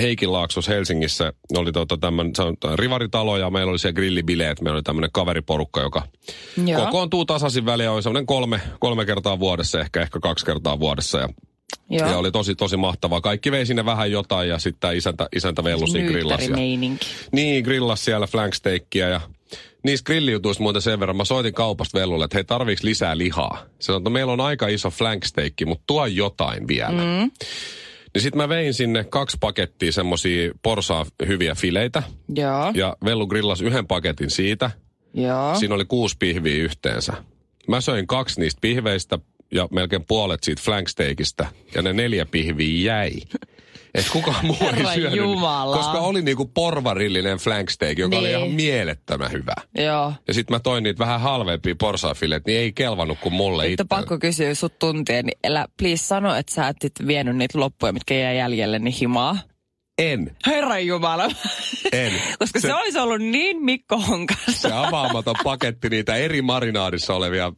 Heikinlaaksossa 0.00 0.72
Helsingissä 0.72 1.32
oli 1.56 1.72
tota 1.72 1.98
tämmönen, 1.98 2.34
sanotaan, 2.36 2.78
rivaritalo 2.78 3.36
ja 3.36 3.50
meillä 3.50 3.70
oli 3.70 3.78
siellä 3.78 3.94
grillibileet. 3.94 4.60
Meillä 4.60 4.76
oli 4.76 4.82
tämmöinen 4.82 5.10
kaveriporukka, 5.12 5.80
joka 5.80 6.02
Joo. 6.66 6.84
kokoontuu 6.84 7.24
tasaisin 7.24 7.66
väliä. 7.66 7.92
Oli 7.92 8.02
semmoinen 8.02 8.26
kolme, 8.26 8.60
kolme 8.80 9.04
kertaa 9.06 9.38
vuodessa, 9.38 9.80
ehkä, 9.80 10.02
ehkä 10.02 10.20
kaksi 10.20 10.46
kertaa 10.46 10.80
vuodessa. 10.80 11.18
Ja 11.18 11.28
Joo. 11.90 12.08
Ja 12.10 12.18
oli 12.18 12.30
tosi, 12.32 12.54
tosi 12.54 12.76
mahtavaa. 12.76 13.20
Kaikki 13.20 13.50
vei 13.52 13.66
sinne 13.66 13.84
vähän 13.84 14.10
jotain 14.10 14.48
ja 14.48 14.58
sitten 14.58 14.96
isäntä, 14.96 15.28
isäntä 15.36 15.64
vellu 15.64 15.86
siinä 15.86 16.08
grillasi. 16.10 16.50
Ja, 16.50 16.56
niin, 17.32 17.62
grillas 17.64 18.04
siellä 18.04 18.26
flanksteikkiä 18.26 19.08
ja 19.08 19.20
niissä 19.84 20.04
grillijutuissa 20.04 20.62
muuten 20.62 20.82
sen 20.82 21.00
verran. 21.00 21.16
Mä 21.16 21.24
soitin 21.24 21.54
kaupasta 21.54 21.98
vellulle, 21.98 22.24
että 22.24 22.36
hei 22.36 22.44
tarviiks 22.44 22.82
lisää 22.82 23.18
lihaa. 23.18 23.58
Se 23.78 23.86
sanoi, 23.86 23.98
että 23.98 24.10
no, 24.10 24.14
meillä 24.14 24.32
on 24.32 24.40
aika 24.40 24.68
iso 24.68 24.90
flanksteikki, 24.90 25.64
mutta 25.64 25.84
tuo 25.86 26.06
jotain 26.06 26.68
vielä. 26.68 27.02
Mm. 27.02 27.30
Niin 28.14 28.22
sit 28.22 28.34
mä 28.34 28.48
vein 28.48 28.74
sinne 28.74 29.04
kaksi 29.04 29.36
pakettia 29.40 29.92
semmosia 29.92 30.52
porsaa 30.62 31.06
hyviä 31.26 31.54
fileitä. 31.54 32.02
Joo, 32.34 32.70
Ja 32.74 32.96
Vellu 33.04 33.26
grillas 33.26 33.60
yhden 33.60 33.86
paketin 33.86 34.30
siitä. 34.30 34.70
joo. 35.14 35.54
Siinä 35.54 35.74
oli 35.74 35.84
kuusi 35.84 36.16
pihviä 36.18 36.62
yhteensä. 36.64 37.12
Mä 37.68 37.80
söin 37.80 38.06
kaksi 38.06 38.40
niistä 38.40 38.58
pihveistä 38.60 39.18
ja 39.52 39.68
melkein 39.70 40.04
puolet 40.04 40.42
siitä 40.42 40.62
flanksteikistä. 40.64 41.46
Ja 41.74 41.82
ne 41.82 41.92
neljä 41.92 42.26
pihviä 42.26 42.94
jäi. 42.94 43.10
Että 43.94 44.12
kukaan 44.12 44.46
muu 44.46 44.56
ei 44.76 44.94
syönyt. 44.94 45.16
Jumala. 45.18 45.76
Koska 45.76 45.98
oli 45.98 46.22
niinku 46.22 46.44
porvarillinen 46.54 47.38
flank 47.38 47.70
steak, 47.70 47.98
joka 47.98 48.16
oli 48.18 48.28
Niin. 48.28 48.36
ihan 48.38 48.50
mielettömän 48.50 49.32
hyvä. 49.32 49.54
Joo. 49.78 50.12
Ja 50.28 50.34
sitten 50.34 50.54
mä 50.54 50.60
toin 50.60 50.84
niitä 50.84 50.98
vähän 50.98 51.20
halvempia 51.20 51.74
porsafilet, 51.78 52.46
niin 52.46 52.58
ei 52.58 52.72
kelvannut 52.72 53.18
kuin 53.20 53.32
mulle 53.34 53.68
itse. 53.68 53.84
pakko 53.88 54.18
kysyä 54.18 54.54
sut 54.54 54.78
tuntien, 54.78 55.24
niin 55.26 55.38
älä 55.44 55.66
please 55.78 56.06
sano, 56.06 56.34
että 56.34 56.54
sä 56.54 56.68
et 56.68 57.06
vienyt 57.06 57.36
niitä 57.36 57.60
loppuja, 57.60 57.92
mitkä 57.92 58.14
jää 58.14 58.32
jäljelle, 58.32 58.78
niin 58.78 58.94
himaa. 59.00 59.36
En, 59.98 60.36
Herran 60.46 60.86
Jumala. 60.86 61.28
en. 61.92 62.12
Koska 62.38 62.60
se, 62.60 62.68
se 62.68 62.74
olisi 62.74 62.98
ollut 62.98 63.20
niin 63.20 63.64
Mikko 63.64 63.98
Honkasta. 63.98 64.52
se 64.52 64.72
avaamaton 64.72 65.34
paketti 65.44 65.88
niitä 65.88 66.14
eri 66.14 66.42
marinaadissa 66.42 67.14
olevia 67.14 67.52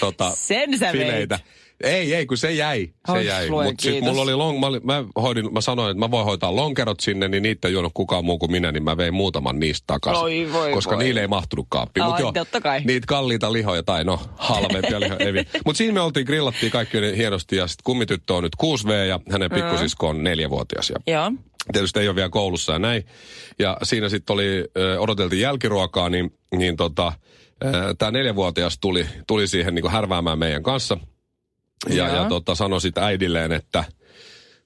tota, 0.00 0.32
Sen 0.34 0.78
sä 0.78 0.92
fileitä. 0.92 1.38
Ei, 1.80 2.14
ei, 2.14 2.26
kun 2.26 2.36
se 2.36 2.52
jäi. 2.52 2.90
Se 3.06 3.12
Oi, 3.12 3.26
jäi. 3.26 3.50
Mutta 3.50 3.82
sitten 3.82 4.04
mulla 4.04 4.22
oli 4.22 4.34
long, 4.34 4.60
mä, 4.60 4.66
mä, 4.82 5.04
hoidin, 5.22 5.52
mä 5.52 5.60
sanoin, 5.60 5.90
että 5.90 5.98
mä 5.98 6.10
voin 6.10 6.24
hoitaa 6.24 6.56
lonkerot 6.56 7.00
sinne, 7.00 7.28
niin 7.28 7.42
niitä 7.42 7.68
ei 7.68 7.74
juonut 7.74 7.92
kukaan 7.94 8.24
muu 8.24 8.38
kuin 8.38 8.52
minä, 8.52 8.72
niin 8.72 8.82
mä 8.82 8.96
vein 8.96 9.14
muutaman 9.14 9.58
niistä 9.58 9.84
takaisin. 9.86 10.22
Oi, 10.22 10.52
voi, 10.52 10.72
koska 10.72 10.96
voi. 10.96 11.04
niille 11.04 11.20
ei 11.20 11.26
mahtunut 11.26 11.66
kaappiin. 11.68 12.04
Ai, 12.04 12.10
Mut 12.10 12.20
joo, 12.20 12.32
totta 12.32 12.60
kai. 12.60 12.80
Niitä 12.84 13.06
kalliita 13.06 13.52
lihoja, 13.52 13.82
tai 13.82 14.04
no, 14.04 14.20
halvempia 14.36 15.00
lihoja. 15.00 15.44
Mutta 15.64 15.78
siinä 15.78 15.92
me 15.94 16.00
oltiin, 16.00 16.26
grillattiin 16.26 16.72
kaikki 16.72 16.98
hienosti, 17.16 17.56
ja 17.56 17.66
sitten 17.66 17.84
kummityttö 17.84 18.34
on 18.34 18.42
nyt 18.42 18.56
6V, 18.62 18.90
ja 19.08 19.20
hänen 19.30 19.50
pikkusisko 19.50 20.08
on 20.08 20.24
neljävuotias. 20.24 20.90
Ja 20.90 20.96
Joo. 21.06 21.32
tietysti 21.72 22.00
ei 22.00 22.08
ole 22.08 22.16
vielä 22.16 22.28
koulussa 22.28 22.72
ja 22.72 22.78
näin. 22.78 23.06
Ja 23.58 23.76
siinä 23.82 24.08
sitten 24.08 24.34
oli, 24.34 24.64
odoteltiin 24.98 25.42
jälkiruokaa, 25.42 26.08
niin, 26.08 26.32
niin 26.56 26.76
tota, 26.76 27.12
tämä 27.98 28.10
neljävuotias 28.10 28.78
tuli, 28.78 29.06
tuli 29.26 29.46
siihen 29.48 29.74
niin 29.74 29.90
härväämään 29.90 30.38
meidän 30.38 30.62
kanssa. 30.62 30.98
Ja, 31.88 32.08
ja 32.08 32.24
tota, 32.28 32.54
sanoi 32.54 32.80
sitten 32.80 33.04
äidilleen, 33.04 33.52
että, 33.52 33.84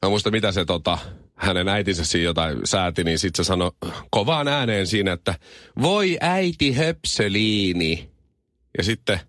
mä 0.03 0.09
muistan 0.09 0.33
mitä 0.33 0.53
se 0.53 0.65
tota, 0.65 0.99
hänen 1.35 1.69
äitinsä 1.69 2.05
siinä 2.05 2.25
jotain 2.25 2.59
sääti, 2.65 3.05
niin 3.05 3.19
sitten 3.19 3.45
se 3.45 3.47
sanoi 3.49 3.71
kovaan 4.11 4.49
ääneen 4.49 4.87
siinä, 4.87 5.13
että 5.13 5.35
voi 5.83 6.19
äiti 6.21 6.73
höpsöliini. 6.73 8.11
Ja 8.79 8.85
sitten 8.85 9.21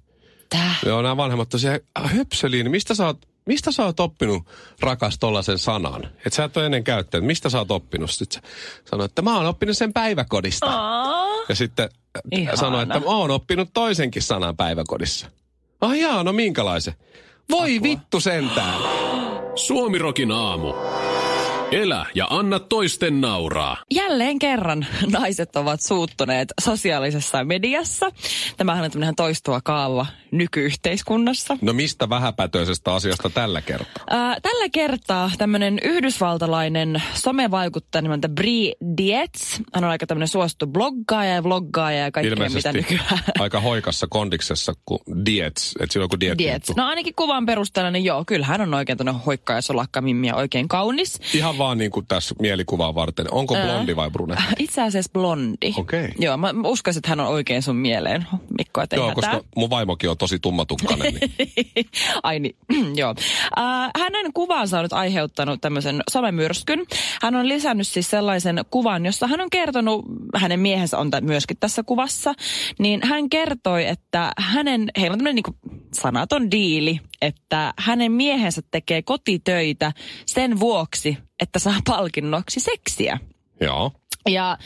Tää. 0.50 0.75
Joo, 0.86 1.01
nämä 1.01 1.18
vanhemmat 1.18 1.50
tosiaan, 1.50 1.80
"Ah, 1.96 2.12
höpsöliini, 2.13 2.70
mistä 2.70 2.96
sä 2.96 3.06
oot, 3.06 3.18
mistä 3.46 3.72
sä 3.72 3.86
oot 3.86 4.00
oppinut 4.00 4.44
rakas 4.80 5.20
tollasen 5.20 5.58
sanan? 5.58 6.06
Että 6.06 6.30
sä 6.36 6.44
et 6.44 6.58
ole 6.58 6.65
ennen 6.65 6.84
käyttänyt, 6.84 7.27
mistä 7.27 7.50
sä 7.50 7.58
oot 7.58 7.72
oppinut? 7.72 8.12
Sitten 8.12 8.41
sanoi, 8.89 9.06
että 9.06 9.22
mä 9.22 9.38
oon 9.38 9.46
oppinut 9.46 9.77
sen 9.77 9.94
päiväkodista. 9.94 10.65
Aa. 10.65 11.25
Ja 11.50 11.56
sitten 11.56 11.89
Ihana. 12.32 12.58
sanoi, 12.58 12.84
että 12.84 13.00
mä 13.00 13.06
oon 13.06 13.32
oppinut 13.32 13.70
toisenkin 13.74 14.22
sanan 14.22 14.58
päiväkodissa. 14.58 15.27
Ah 15.82 15.98
jaa, 15.98 16.24
no 16.24 16.34
minkälaisen? 16.34 16.94
Voi 17.51 17.77
Apua. 17.77 17.84
vittu 17.84 18.20
sentään. 18.20 18.82
Suomirokin 19.56 20.32
aamu. 20.32 20.74
Elä 21.71 22.05
ja 22.15 22.27
anna 22.29 22.59
toisten 22.59 23.21
nauraa. 23.21 23.77
Jälleen 23.93 24.39
kerran 24.39 24.85
naiset 25.19 25.55
ovat 25.55 25.81
suuttuneet 25.81 26.53
sosiaalisessa 26.61 27.43
mediassa. 27.43 28.11
Tämähän 28.57 28.85
on 28.85 28.91
tämmöinen 28.91 29.15
toistuva 29.15 29.61
kaava 29.61 30.05
nykyyhteiskunnassa. 30.31 31.57
No 31.61 31.73
mistä 31.73 32.09
vähäpätöisestä 32.09 32.93
asiasta 32.93 33.29
tällä 33.29 33.61
kertaa? 33.61 34.03
Ää, 34.09 34.37
tällä 34.41 34.69
kertaa 34.69 35.31
tämmöinen 35.37 35.79
yhdysvaltalainen 35.83 37.03
somevaikuttaja 37.13 38.01
nimeltä 38.01 38.29
Brie 38.29 38.73
Dietz. 38.97 39.59
Hän 39.73 39.83
on 39.83 39.89
aika 39.89 40.07
tämmöinen 40.07 40.27
suosittu 40.27 40.67
bloggaaja 40.67 41.33
ja 41.33 41.43
vloggaaja 41.43 41.99
ja 41.99 42.11
kaikkea 42.11 42.49
mitä 42.49 42.73
nykyään. 42.73 43.19
aika 43.39 43.59
hoikassa 43.59 44.07
kondiksessa 44.09 44.73
kuin 44.85 44.99
diets, 45.25 45.75
että 45.79 45.93
silloin 45.93 46.09
kun 46.09 46.19
diet 46.19 46.37
Dietz. 46.37 46.69
No 46.77 46.85
ainakin 46.85 47.15
kuvan 47.15 47.45
perusteella, 47.45 47.91
niin 47.91 48.05
joo, 48.05 48.23
kyllä 48.27 48.45
hän 48.45 48.61
on 48.61 48.73
oikein 48.73 48.97
tuonne 48.97 49.13
hoikka 49.25 49.53
ja 49.53 49.61
solakka 49.61 50.01
mimmi 50.01 50.27
ja 50.27 50.35
oikein 50.35 50.67
kaunis. 50.67 51.19
Ihan 51.33 51.57
vaan 51.62 51.77
niin 51.77 51.91
kuin 51.91 52.06
tässä 52.06 52.36
mielikuvaa 52.39 52.96
varten. 52.96 53.34
Onko 53.34 53.56
blondi 53.56 53.96
vai 53.96 54.12
brunetti? 54.12 54.44
Itse 54.60 54.82
asiassa 54.82 55.12
blondi. 55.13 55.74
Okei. 55.77 56.10
Joo, 56.20 56.38
mä 56.38 56.53
uskoisin, 56.65 57.00
että 57.00 57.10
hän 57.10 57.20
on 57.20 57.27
oikein 57.27 57.62
sun 57.62 57.75
mieleen, 57.75 58.25
Mikko, 58.58 58.82
että 58.82 58.96
Joo, 58.96 59.10
hätää. 59.10 59.32
koska 59.32 59.48
mun 59.56 59.70
vaimokin 59.70 60.10
on 60.10 60.18
tosi 60.18 60.39
tummatukkainen. 60.39 61.13
Niin. 61.13 61.32
Ai 62.24 62.39
niin, 62.39 62.56
joo. 63.01 63.15
Äh, 63.58 63.91
hänen 64.00 64.34
kuvansa 64.34 64.77
on 64.77 64.84
nyt 64.84 64.94
aiheuttanut 64.94 65.62
tämmöisen 65.62 66.01
somemyrskyn. 66.12 66.86
Hän 67.22 67.36
on 67.36 67.48
lisännyt 67.48 67.88
siis 67.88 68.10
sellaisen 68.10 68.65
kuvan, 68.72 69.06
jossa 69.06 69.27
hän 69.27 69.41
on 69.41 69.50
kertonut, 69.50 70.06
hänen 70.36 70.60
miehensä 70.60 70.98
on 70.98 71.12
tä- 71.12 71.22
myöskin 71.22 71.58
tässä 71.60 71.84
kuvassa, 71.84 72.34
niin 72.80 73.00
hän 73.03 73.30
kertoi, 73.30 73.88
että 73.88 74.32
hänen, 74.38 74.91
heillä 74.98 75.13
on 75.13 75.20
tämmöinen 75.20 75.36
niin 75.36 75.75
sanaton 75.94 76.51
diili, 76.51 77.00
että 77.21 77.73
hänen 77.77 78.11
miehensä 78.11 78.61
tekee 78.71 79.01
kotitöitä 79.01 79.91
sen 80.25 80.59
vuoksi, 80.59 81.17
että 81.39 81.59
saa 81.59 81.79
palkinnoksi 81.87 82.59
seksiä. 82.59 83.19
Joo. 83.61 83.91
Ja 84.29 84.57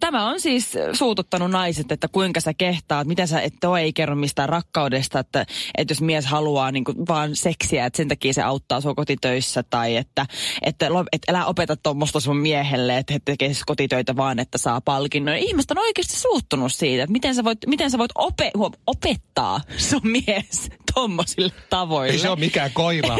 tämä 0.00 0.26
on 0.26 0.40
siis 0.40 0.72
suututtanut 0.92 1.50
naiset, 1.50 1.92
että 1.92 2.08
kuinka 2.08 2.40
sä 2.40 2.54
kehtaat, 2.54 3.06
mitä 3.06 3.26
sä 3.26 3.40
et 3.40 3.64
ole, 3.64 3.80
ei 3.80 3.92
kerro 3.92 4.14
mistään 4.16 4.48
rakkaudesta, 4.48 5.18
että, 5.18 5.46
että 5.78 5.92
jos 5.92 6.00
mies 6.00 6.26
haluaa 6.26 6.72
niin 6.72 6.84
vaan 7.08 7.36
seksiä, 7.36 7.86
että 7.86 7.96
sen 7.96 8.08
takia 8.08 8.32
se 8.32 8.42
auttaa 8.42 8.80
sua 8.80 8.94
kotitöissä, 8.94 9.62
tai 9.62 9.96
että, 9.96 10.26
että, 10.62 10.86
että 11.12 11.32
älä 11.32 11.46
opeta 11.46 11.76
tuommoista 11.76 12.20
sun 12.20 12.36
miehelle, 12.36 12.98
että 12.98 13.12
he 13.12 13.20
tekee 13.24 13.48
siis 13.48 13.64
kotitöitä 13.64 14.16
vaan, 14.16 14.38
että 14.38 14.58
saa 14.58 14.80
palkinnon. 14.80 15.36
Ihmiset 15.36 15.70
on 15.70 15.78
oikeasti 15.78 16.16
suuttunut 16.16 16.72
siitä, 16.72 17.02
että 17.02 17.12
miten 17.12 17.34
sä 17.34 17.44
voit, 17.44 17.58
miten 17.66 17.90
sä 17.90 17.98
voit 17.98 18.10
ope, 18.14 18.50
huom, 18.56 18.72
opettaa 18.86 19.60
sun 19.76 20.00
mies 20.02 20.70
tommosille 20.94 21.52
tavoille. 21.70 22.12
Ei 22.12 22.18
se 22.18 22.28
ole 22.28 22.38
mikään 22.38 22.70
koira, 22.74 23.16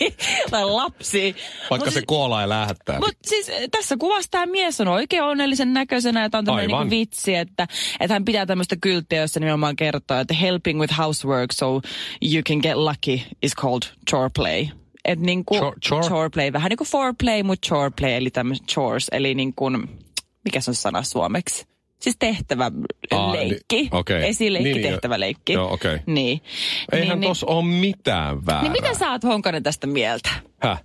tai 0.50 0.64
lapsi. 0.64 1.36
vaikka 1.70 1.86
Mut 1.86 1.94
se 1.94 2.02
kuolaa 2.06 2.40
ja 2.40 2.48
lähettää. 2.48 2.98
mutta 2.98 3.18
siis 3.26 3.48
eh, 3.48 3.68
tässä 3.70 3.96
kuvassa 3.96 4.30
tämä 4.30 4.46
mies 4.46 4.80
on 4.80 4.88
oikein 4.88 5.13
onnellisen 5.20 5.72
näköisenä, 5.72 6.24
että 6.24 6.38
on 6.38 6.44
tämmöinen 6.44 6.70
niinku 6.70 6.90
vitsi, 6.90 7.34
että, 7.34 7.66
että 8.00 8.14
hän 8.14 8.24
pitää 8.24 8.46
tämmöistä 8.46 8.76
kylttiä, 8.80 9.20
jossa 9.20 9.40
nimenomaan 9.40 9.76
kertoo, 9.76 10.18
että 10.20 10.34
helping 10.34 10.80
with 10.80 10.98
housework 10.98 11.52
so 11.52 11.80
you 12.32 12.42
can 12.48 12.58
get 12.62 12.76
lucky 12.76 13.20
is 13.42 13.54
called 13.56 13.82
chore 14.10 14.30
play. 14.36 14.66
Et 15.04 15.20
niinku, 15.20 15.54
Chore- 15.54 15.78
chore? 15.88 16.08
chore 16.08 16.28
play, 16.34 16.52
vähän 16.52 16.68
niin 16.70 16.76
kuin 16.76 16.88
foreplay, 16.88 17.42
mutta 17.42 17.66
chore 17.68 17.90
play, 18.00 18.12
eli 18.12 18.30
tämmöiset 18.30 18.66
chores, 18.66 19.08
eli 19.12 19.34
niin 19.34 19.54
kuin, 19.54 19.88
mikä 20.44 20.60
se 20.60 20.70
on 20.70 20.74
sana 20.74 21.02
suomeksi? 21.02 21.66
Siis 22.00 22.16
tehtävä 22.18 22.70
Aa, 23.10 23.32
leikki. 23.32 23.76
niin, 23.76 23.88
okei. 23.94 24.28
Esileikki, 24.28 24.68
Niin, 24.72 24.82
niin, 24.82 24.92
tehtävä 24.92 25.20
leikki. 25.20 25.52
joo, 25.52 25.72
okei. 25.72 25.98
Niin. 26.06 26.40
Eihän 26.92 27.20
niin, 27.20 27.30
tos 27.30 27.44
ole 27.44 27.64
mitään 27.64 28.46
väärää. 28.46 28.62
niin, 28.62 28.72
niin 28.72 28.82
mitä 28.84 28.98
sä 28.98 29.10
oot 29.10 29.24
Honkanen 29.24 29.62
tästä 29.62 29.86
mieltä? 29.86 30.30
Häh? 30.62 30.82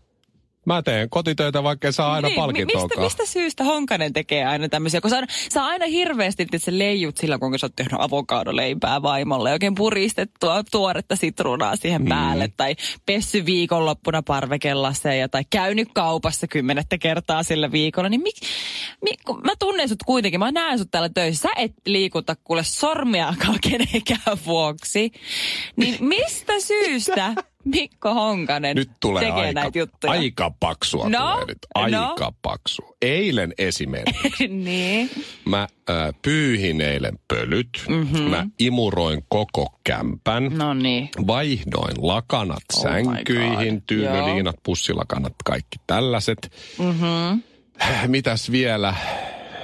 Mä 0.70 0.82
teen 0.82 1.10
kotitöitä, 1.10 1.64
vaikka 1.64 1.92
saa 1.92 2.14
aina 2.14 2.28
Niin, 2.28 2.36
palkintoakaan. 2.36 2.90
mistä, 2.90 3.02
mistä 3.02 3.26
syystä 3.34 3.64
Honkanen 3.64 4.14
tekee 4.14 4.46
aina 4.46 4.70
tämmöisiä? 4.70 5.02
Kun 5.02 5.10
sä, 5.10 5.16
aina- 5.16 5.28
sä 5.54 5.66
aina 5.66 5.86
hirveästi 5.86 6.44
että 6.44 6.58
se 6.58 6.78
leijut 6.78 7.18
sillä, 7.18 7.38
kun 7.38 7.60
sä 7.60 7.66
oot 7.66 7.76
tehnyt 7.76 7.94
avokadoleipää 7.98 9.02
vaimolle. 9.02 9.52
Oikein 9.52 9.76
puristettua 9.76 10.64
tuoretta 10.72 11.16
sitruunaa 11.16 11.76
siihen 11.76 12.02
Mm. 12.02 12.10
päälle. 12.10 12.50
Tai 12.58 12.76
pessy 13.06 13.46
viikonloppuna 13.46 14.22
parvekellaseen 14.24 15.30
tai 15.30 15.44
käynyt 15.50 15.90
kaupassa 15.94 16.48
kymmenettä 16.48 16.98
kertaa 16.98 17.44
sillä 17.44 17.72
viikolla. 17.72 18.10
Niin 18.10 18.22
mik, 18.22 18.36
mi, 19.04 19.12
kun 19.26 19.42
mä 19.44 19.52
tunnen 19.60 19.90
sut 19.90 20.04
kuitenkin. 20.06 20.40
Mä 20.40 20.52
näen 20.52 20.78
sut 20.80 20.92
täällä 20.92 21.10
töissä. 21.10 21.42
Sä 21.42 21.62
et 21.62 21.72
liikuta 21.86 22.36
kuule 22.44 22.64
sormiakaan 22.64 23.60
kenenkään 23.72 24.38
vuoksi. 24.46 25.12
Niin 25.76 25.96
mistä 26.00 26.54
syystä 26.60 27.34
Mikko 27.66 28.14
Honkanen 28.14 28.76
Nyt 28.76 28.90
tulee 29.00 29.24
tekee 29.24 29.46
aika, 29.46 29.62
näitä 29.62 29.80
juttuja? 29.80 30.12
aika 30.14 30.52
paksua 30.60 31.10
No, 31.10 31.32
tulee 31.32 31.46
nyt. 31.46 31.58
no. 31.92 32.10
Aika 32.10 32.34
paksua. 32.42 32.94
Eilen 33.02 33.54
esimerkiksi. 33.58 34.48
niin. 34.66 35.10
Mä 35.46 35.62
äh, 35.90 35.98
pyyhin 36.22 36.82
eilen 36.82 37.20
pölyt. 37.28 37.70
Mm-hmm. 37.90 38.22
Mä 38.22 38.48
imuroin 38.60 39.24
koko 39.30 39.80
kämpän. 39.84 40.50
No 40.58 40.74
niin. 40.74 41.10
Vaihdoin 41.28 41.96
lakanat 41.98 42.64
Oh 42.78 42.82
sänkyihin, 42.82 43.74
God. 43.74 43.84
tyyneliinat, 43.88 44.56
pussilakanat, 44.64 45.34
kaikki 45.46 45.78
tällaiset. 45.88 46.52
Mm-hmm. 46.80 47.44
Mitäs 48.08 48.52
vielä? 48.52 48.94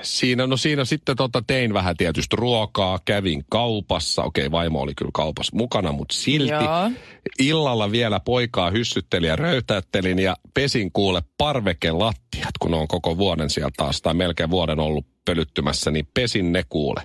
Siinä, 0.05 0.47
no 0.47 0.57
siinä 0.57 0.85
sitten 0.85 1.15
tota, 1.15 1.43
tein 1.47 1.73
vähän 1.73 1.97
tietysti 1.97 2.35
ruokaa, 2.35 2.99
kävin 3.05 3.45
kaupassa. 3.49 4.23
Okei, 4.23 4.51
vaimo 4.51 4.81
oli 4.81 4.93
kyllä 4.95 5.11
kaupassa 5.13 5.55
mukana, 5.55 5.91
mutta 5.91 6.15
silti. 6.15 6.53
Joo. 6.53 6.91
Illalla 7.39 7.91
vielä 7.91 8.19
poikaa 8.19 8.71
hyssyttelin 8.71 9.27
ja 9.27 9.35
röytäyttelin 9.35 10.19
ja 10.19 10.35
pesin 10.53 10.91
kuule 10.91 11.21
parvekelattiat, 11.37 12.57
kun 12.59 12.73
on 12.73 12.87
koko 12.87 13.17
vuoden 13.17 13.49
sieltä 13.49 13.73
taas, 13.77 14.01
tai 14.01 14.13
melkein 14.13 14.49
vuoden 14.49 14.79
ollut 14.79 15.05
pölyttymässä, 15.25 15.91
niin 15.91 16.07
pesin 16.13 16.51
ne 16.51 16.63
kuule. 16.69 17.01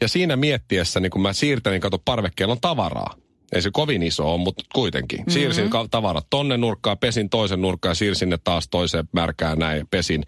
Ja 0.00 0.08
siinä 0.08 0.36
miettiessä, 0.36 1.00
niin 1.00 1.10
kun 1.10 1.22
mä 1.22 1.32
siirtelin, 1.32 1.80
kato 1.80 1.98
parvekkeella 2.04 2.52
on 2.52 2.60
tavaraa. 2.60 3.14
Ei 3.52 3.62
se 3.62 3.70
kovin 3.72 4.02
iso 4.02 4.32
ole, 4.32 4.40
mutta 4.40 4.64
kuitenkin. 4.74 5.18
Mm-hmm. 5.18 5.32
Siirsin 5.32 5.70
ka- 5.70 5.88
tavarat 5.90 6.26
tonne 6.30 6.56
nurkkaan, 6.56 6.98
pesin 6.98 7.30
toisen 7.30 7.62
nurkkaan 7.62 7.90
ja 7.90 7.94
siirsin 7.94 8.28
ne 8.28 8.38
taas 8.44 8.68
toiseen 8.68 9.08
märkään 9.12 9.58
näin 9.58 9.78
ja 9.78 9.84
pesin. 9.90 10.24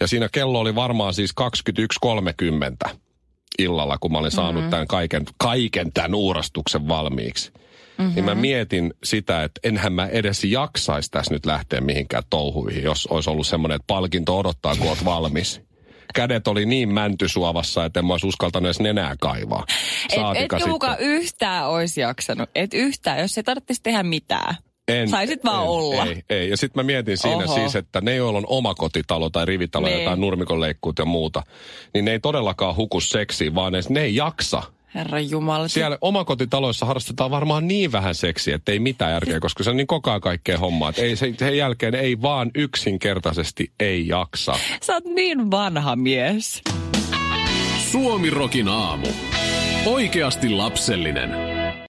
Ja 0.00 0.06
siinä 0.06 0.28
kello 0.32 0.60
oli 0.60 0.74
varmaan 0.74 1.14
siis 1.14 1.34
21.30 2.88 2.96
illalla, 3.58 3.98
kun 3.98 4.12
mä 4.12 4.18
olin 4.18 4.30
saanut 4.30 4.54
mm-hmm. 4.54 4.70
tämän 4.70 4.86
kaiken, 4.86 5.24
kaiken 5.38 5.92
tämän 5.92 6.14
uurastuksen 6.14 6.88
valmiiksi. 6.88 7.52
mm-hmm. 7.98 8.14
niin 8.14 8.24
mä 8.24 8.34
mietin 8.34 8.94
sitä, 9.04 9.44
että 9.44 9.60
enhän 9.64 9.92
mä 9.92 10.06
edes 10.06 10.44
jaksaisi 10.44 11.10
tässä 11.10 11.34
nyt 11.34 11.46
lähteä 11.46 11.80
mihinkään 11.80 12.22
touhuihin, 12.30 12.82
jos 12.82 13.06
olisi 13.06 13.30
ollut 13.30 13.46
semmoinen, 13.46 13.76
että 13.76 13.86
palkinto 13.86 14.38
odottaa, 14.38 14.76
kun 14.76 14.88
oot 14.88 15.04
valmis. 15.04 15.60
Kädet 16.14 16.48
oli 16.48 16.66
niin 16.66 16.94
mäntysuovassa, 16.94 17.84
että 17.84 18.00
en 18.00 18.06
mä 18.06 18.14
olisi 18.14 18.26
uskaltanut 18.26 18.66
edes 18.66 18.80
nenää 18.80 19.14
kaivaa. 19.20 19.64
Et, 19.68 20.14
Saatika 20.14 20.56
etkö 20.56 20.68
mukaan 20.68 20.96
yhtään 20.98 21.68
olisi 21.68 22.00
jaksanut. 22.00 22.50
Et 22.54 22.74
yhtään, 22.74 23.18
jos 23.18 23.38
ei 23.38 23.44
tarvitsisi 23.44 23.82
tehdä 23.82 24.02
mitään. 24.02 24.54
En, 24.90 25.08
Saisit 25.08 25.44
vaan 25.44 25.62
en, 25.62 25.68
olla. 25.68 26.04
Ei, 26.06 26.22
ei. 26.30 26.50
Ja 26.50 26.56
sitten 26.56 26.84
mä 26.84 26.86
mietin 26.86 27.18
siinä 27.18 27.44
Oho. 27.44 27.54
siis, 27.54 27.76
että 27.76 28.00
ne, 28.00 28.14
joilla 28.16 28.38
on 28.38 28.44
omakotitalo 28.48 29.30
tai 29.30 29.46
rivitalo 29.46 29.86
Niin. 29.86 30.04
tai 30.04 30.16
nurmikonleikkuut 30.16 30.98
ja 30.98 31.04
muuta, 31.04 31.42
niin 31.94 32.04
ne 32.04 32.12
ei 32.12 32.20
todellakaan 32.20 32.76
huku 32.76 33.00
seksiin, 33.00 33.54
vaan 33.54 33.72
ne, 33.72 33.80
ne 33.88 34.00
ei 34.02 34.16
jaksa. 34.16 34.62
Herra 34.94 35.20
Jumala. 35.20 35.68
Siellä 35.68 35.98
omakotitaloissa 36.00 36.86
harrastetaan 36.86 37.30
varmaan 37.30 37.68
niin 37.68 37.92
vähän 37.92 38.14
seksiä, 38.14 38.56
että 38.56 38.72
ei 38.72 38.78
mitään 38.78 39.12
järkeä, 39.12 39.40
koska 39.40 39.64
se 39.64 39.70
on 39.70 39.76
niin 39.76 39.86
koko 39.86 40.10
ajan 40.10 40.20
kaikkea 40.20 40.58
hommaa. 40.58 40.88
Että 40.90 41.02
ei, 41.02 41.16
se, 41.16 41.34
sen 41.38 41.56
jälkeen 41.56 41.94
ei 41.94 42.22
vaan 42.22 42.50
yksinkertaisesti 42.54 43.72
ei 43.80 44.06
jaksa. 44.08 44.54
Sä 44.82 44.92
oot 44.94 45.04
niin 45.04 45.50
vanha 45.50 45.96
mies. 45.96 46.62
Suomirokin 47.90 48.68
aamu. 48.68 49.06
Oikeasti 49.86 50.48
lapsellinen. 50.48 51.30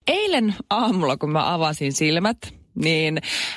Eilen 0.08 0.56
aamulla, 0.70 1.18
kun 1.18 1.32
mä 1.32 1.54
avasin 1.54 1.94
silmät, 1.94 2.38
niin 2.76 3.14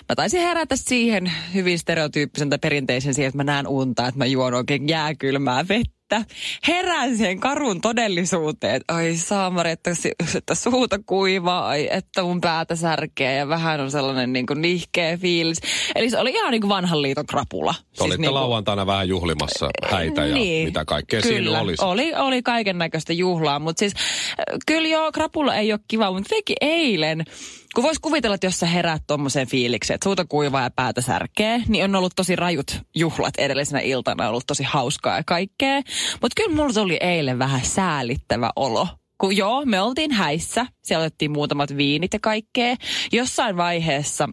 mä 0.08 0.14
taisin 0.16 0.40
herätä 0.40 0.76
siihen 0.76 1.32
hyvin 1.54 1.78
stereotyyppisen 1.78 2.50
tai 2.50 2.58
perinteisen 2.58 3.14
siihen, 3.14 3.28
että 3.28 3.36
mä 3.36 3.44
näen 3.44 3.66
unta, 3.68 4.06
että 4.08 4.18
mä 4.18 4.26
juon 4.26 4.54
oikein 4.54 4.88
jääkylmää 4.88 5.68
vettä. 5.68 6.03
Herään 6.68 7.16
siihen 7.16 7.40
karun 7.40 7.80
todellisuuteen, 7.80 8.74
että 8.74 8.94
ai 8.94 9.16
saamari, 9.16 9.70
että, 9.70 9.90
että 10.34 10.54
suuta 10.54 10.98
kuivaa, 11.06 11.68
ai 11.68 11.88
että 11.90 12.22
mun 12.22 12.40
päätä 12.40 12.76
särkee 12.76 13.36
ja 13.36 13.48
vähän 13.48 13.80
on 13.80 13.90
sellainen 13.90 14.32
niin 14.32 14.46
kuin 14.46 14.62
nihkeä 14.62 15.16
fiilis. 15.16 15.58
Eli 15.94 16.10
se 16.10 16.18
oli 16.18 16.30
ihan 16.30 16.50
niin 16.50 16.60
kuin 16.60 16.68
vanhan 16.68 17.02
liiton 17.02 17.26
krapula. 17.26 17.74
Siis 17.74 18.00
Olitte 18.00 18.16
niin 18.20 18.28
kuin- 18.28 18.34
lauantaina 18.34 18.86
vähän 18.86 19.08
juhlimassa 19.08 19.70
häitä 19.90 20.26
ja 20.26 20.36
mitä 20.64 20.84
kaikkea 20.84 21.20
kyllä, 21.22 21.36
siinä 21.36 21.60
olisi. 21.60 21.84
Oli, 21.84 22.14
oli 22.14 22.42
kaiken 22.42 22.78
näköistä 22.78 23.12
juhlaa, 23.12 23.58
mutta 23.58 23.78
siis 23.78 23.92
äh, 23.94 24.58
kyllä 24.66 24.88
joo, 24.88 25.12
krapulla 25.12 25.56
ei 25.56 25.72
ole 25.72 25.80
kiva, 25.88 26.10
mutta 26.12 26.34
jotenkin 26.34 26.56
eilen, 26.60 27.24
kun 27.74 27.84
vois 27.84 27.98
kuvitella, 27.98 28.34
että 28.34 28.46
jos 28.46 28.60
sä 28.60 28.66
heräät 28.66 29.02
tommoseen 29.06 29.46
fiilikseen, 29.46 29.94
että 29.94 30.04
suuta 30.04 30.24
kuivaa 30.24 30.62
ja 30.62 30.70
päätä 30.70 31.00
särkee, 31.00 31.62
niin 31.68 31.84
on 31.84 31.94
ollut 31.94 32.12
tosi 32.16 32.36
rajut 32.36 32.80
juhlat 32.94 33.34
edellisenä 33.38 33.80
iltana, 33.80 34.24
on 34.24 34.30
ollut 34.30 34.46
tosi 34.46 34.62
hauskaa 34.62 35.16
ja 35.16 35.22
kaikkea. 35.26 35.82
Mutta 36.22 36.42
kyllä 36.42 36.56
mulla 36.56 36.82
oli 36.82 36.96
eilen 37.00 37.38
vähän 37.38 37.64
säälittävä 37.64 38.50
olo. 38.56 38.88
Kun 39.18 39.36
joo, 39.36 39.64
me 39.64 39.80
oltiin 39.80 40.12
häissä, 40.12 40.66
siellä 40.82 41.04
otettiin 41.04 41.30
muutamat 41.30 41.76
viinit 41.76 42.12
ja 42.12 42.18
kaikkea. 42.20 42.76
Jossain 43.12 43.56
vaiheessa 43.56 44.28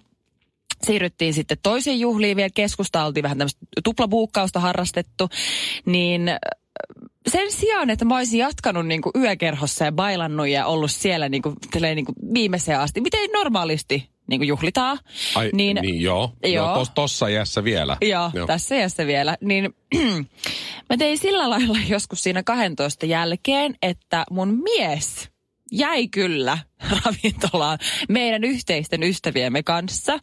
siirryttiin 0.83 1.33
sitten 1.33 1.57
toiseen 1.63 1.99
juhliin 1.99 2.37
vielä 2.37 2.49
keskusta, 2.55 3.05
oltiin 3.05 3.23
vähän 3.23 3.37
tämmöistä 3.37 3.65
tuplabuukkausta 3.83 4.59
harrastettu, 4.59 5.29
niin 5.85 6.29
äh, 6.29 6.37
sen 7.27 7.51
sijaan, 7.51 7.89
että 7.89 8.05
mä 8.05 8.17
olisin 8.17 8.39
jatkanut 8.39 8.87
niin 8.87 9.01
kuin 9.01 9.13
yökerhossa 9.15 9.85
ja 9.85 9.91
bailannut 9.91 10.47
ja 10.47 10.65
ollut 10.65 10.91
siellä 10.91 11.29
niin 11.29 11.41
kuin, 11.41 11.55
niin 11.81 12.05
kuin 12.05 12.15
viimeiseen 12.33 12.79
asti, 12.79 13.01
miten 13.01 13.29
normaalisti 13.33 14.10
niin 14.31 14.39
kuin 14.39 14.47
juhlitaan. 14.47 14.99
Ai, 15.35 15.49
niin, 15.53 15.77
niin 15.81 16.01
joo. 16.01 16.33
Joo. 16.43 16.53
joo 16.53 16.73
tos, 16.75 16.89
tossa 16.89 17.27
iässä 17.27 17.63
vielä. 17.63 17.97
Joo, 18.01 18.31
joo. 18.33 18.47
tässä 18.47 18.75
iässä 18.75 19.07
vielä. 19.07 19.37
Niin 19.41 19.75
mä 20.89 20.97
tein 20.97 21.17
sillä 21.17 21.49
lailla 21.49 21.77
joskus 21.95 22.23
siinä 22.23 22.43
12 22.43 23.05
jälkeen, 23.05 23.75
että 23.81 24.23
mun 24.31 24.63
mies 24.63 25.29
jäi 25.71 26.07
kyllä 26.07 26.57
ravintolaan 27.05 27.79
meidän 28.09 28.43
yhteisten 28.43 29.03
ystäviemme 29.03 29.63
kanssa. 29.63 30.19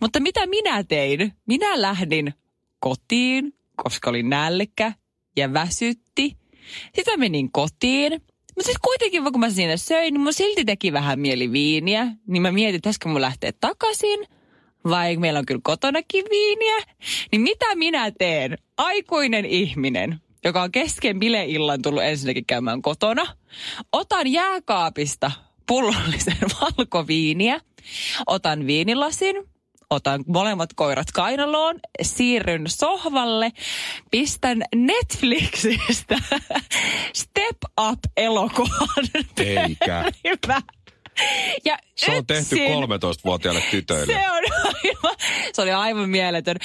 Mutta 0.00 0.20
mitä 0.20 0.46
minä 0.46 0.84
tein? 0.84 1.32
Minä 1.46 1.82
lähdin 1.82 2.34
kotiin, 2.80 3.54
koska 3.76 4.10
oli 4.10 4.22
nälkä 4.22 4.92
ja 5.36 5.52
väsytti. 5.52 6.36
Sitten 6.94 7.14
mä 7.14 7.16
menin 7.16 7.52
kotiin. 7.52 8.22
Mutta 8.56 8.62
sitten 8.66 8.80
kuitenkin, 8.84 9.24
kun 9.32 9.40
mä 9.40 9.50
siinä 9.50 9.76
söin, 9.76 10.14
niin 10.14 10.20
mun 10.20 10.32
silti 10.32 10.64
teki 10.64 10.92
vähän 10.92 11.20
mieli 11.20 11.52
viiniä. 11.52 12.06
Niin 12.26 12.42
mä 12.42 12.52
mietin, 12.52 12.78
pitäisikö 12.78 13.08
mun 13.08 13.20
lähteä 13.20 13.52
takaisin 13.60 14.26
vai 14.84 15.16
meillä 15.16 15.38
on 15.38 15.46
kyllä 15.46 15.60
kotonakin 15.64 16.24
viiniä, 16.30 16.76
niin 17.32 17.42
mitä 17.42 17.74
minä 17.74 18.10
teen? 18.18 18.58
Aikuinen 18.76 19.44
ihminen, 19.44 20.20
joka 20.44 20.62
on 20.62 20.72
kesken 20.72 21.18
bileillan 21.18 21.82
tullut 21.82 22.02
ensinnäkin 22.02 22.46
käymään 22.46 22.82
kotona. 22.82 23.26
Otan 23.92 24.26
jääkaapista 24.32 25.30
pullollisen 25.66 26.36
valkoviiniä, 26.60 27.60
otan 28.26 28.66
viinilasin, 28.66 29.36
otan 29.92 30.24
molemmat 30.26 30.70
koirat 30.74 31.12
kainaloon, 31.14 31.80
siirryn 32.02 32.64
sohvalle, 32.68 33.52
pistän 34.10 34.62
Netflixistä 34.74 36.16
Step 37.22 37.58
Up-elokuvan. 37.80 39.06
Eikä. 39.38 40.04
Ja 41.64 41.78
Se 41.94 42.16
on 42.16 42.26
tehty 42.26 42.54
yksin- 42.56 42.68
13-vuotiaille 42.68 43.62
tytöille. 43.70 44.12
se, 44.12 44.30
on 44.30 44.42
aivan, 44.64 45.16
se 45.52 45.62
oli 45.62 45.72
aivan 45.72 46.08
mieletön. 46.10 46.56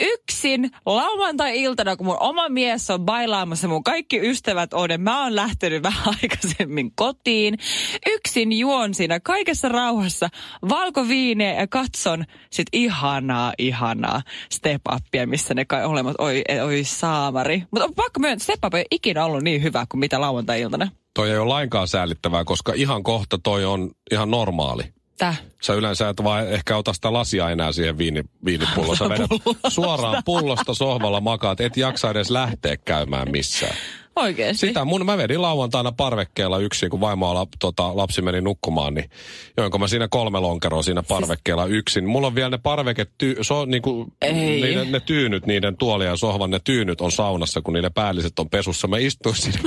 Yksin 0.00 0.70
lauantai-iltana, 0.86 1.96
kun 1.96 2.06
mun 2.06 2.16
oma 2.20 2.48
mies 2.48 2.90
on 2.90 3.00
bailaamassa, 3.04 3.68
mun 3.68 3.84
kaikki 3.84 4.20
ystävät 4.30 4.74
on, 4.74 4.90
ja 4.90 4.98
mä 4.98 5.22
oon 5.22 5.36
lähtenyt 5.36 5.82
vähän 5.82 6.14
aikaisemmin 6.22 6.92
kotiin. 6.94 7.58
Yksin 8.06 8.52
juon 8.52 8.94
siinä 8.94 9.20
kaikessa 9.20 9.68
rauhassa 9.68 10.28
valkoviineä 10.68 11.54
ja 11.54 11.66
katson 11.66 12.24
sit 12.50 12.66
ihanaa, 12.72 13.52
ihanaa 13.58 14.22
step 14.52 14.82
upia, 14.94 15.26
missä 15.26 15.54
ne 15.54 15.64
kai 15.64 15.84
olemat, 15.84 16.14
oi, 16.18 16.44
oi 16.64 16.84
saamari. 16.84 17.62
Mutta 17.70 17.84
on 17.84 17.94
pakko 17.94 18.20
myöntää, 18.20 18.44
step 18.44 18.64
up 18.64 18.74
ei 18.74 18.84
ikinä 18.90 19.24
ollut 19.24 19.42
niin 19.42 19.62
hyvä 19.62 19.86
kuin 19.90 19.98
mitä 20.00 20.20
lauantai-iltana. 20.20 20.88
Toi 21.14 21.30
ei 21.30 21.38
ole 21.38 21.48
lainkaan 21.48 21.88
säälittävää, 21.88 22.44
koska 22.44 22.72
ihan 22.76 23.02
kohta 23.02 23.38
toi 23.42 23.64
on 23.64 23.90
ihan 24.10 24.30
normaali. 24.30 24.82
Tää. 25.18 25.34
Sä 25.62 25.74
yleensä 25.74 26.08
et 26.08 26.24
vaan 26.24 26.48
ehkä 26.48 26.76
ota 26.76 26.92
sitä 26.92 27.12
lasia 27.12 27.50
enää 27.50 27.72
siihen 27.72 27.98
viini, 27.98 28.22
viinipulloon. 28.44 28.96
Sä 28.96 29.08
vedät 29.08 29.30
suoraan 29.68 30.22
pullosta 30.24 30.74
sohvalla 30.74 31.20
makaat, 31.20 31.60
et 31.60 31.76
jaksa 31.76 32.10
edes 32.10 32.30
lähteä 32.30 32.76
käymään 32.76 33.30
missään. 33.30 33.76
Oikeesti. 34.16 34.66
Sitä 34.66 34.84
mun, 34.84 35.06
mä 35.06 35.16
vedin 35.16 35.42
lauantaina 35.42 35.92
parvekkeella 35.92 36.58
yksin, 36.58 36.90
kun 36.90 37.00
vaimo 37.00 37.34
lap, 37.34 37.48
tota, 37.58 37.96
lapsi 37.96 38.22
meni 38.22 38.40
nukkumaan, 38.40 38.94
niin 38.94 39.10
joinko 39.56 39.78
mä 39.78 39.88
siinä 39.88 40.08
kolme 40.08 40.40
lonkeroa 40.40 40.82
siinä 40.82 41.02
parvekkeella 41.02 41.66
yksin. 41.66 42.08
Mulla 42.08 42.26
on 42.26 42.34
vielä 42.34 42.50
ne 42.50 42.58
parveket, 42.58 43.10
ty, 43.18 43.36
so, 43.40 43.64
niinku, 43.64 44.06
niiden, 44.32 44.92
ne 44.92 45.00
tyynyt, 45.00 45.46
niiden 45.46 45.76
tuolien 45.76 46.10
ja 46.10 46.16
sohvan, 46.16 46.50
ne 46.50 46.60
tyynyt 46.64 47.00
on 47.00 47.12
saunassa, 47.12 47.60
kun 47.62 47.74
niiden 47.74 47.92
päälliset 47.92 48.38
on 48.38 48.50
pesussa. 48.50 48.88
Mä 48.88 48.98
istuin 48.98 49.36
siinä 49.36 49.60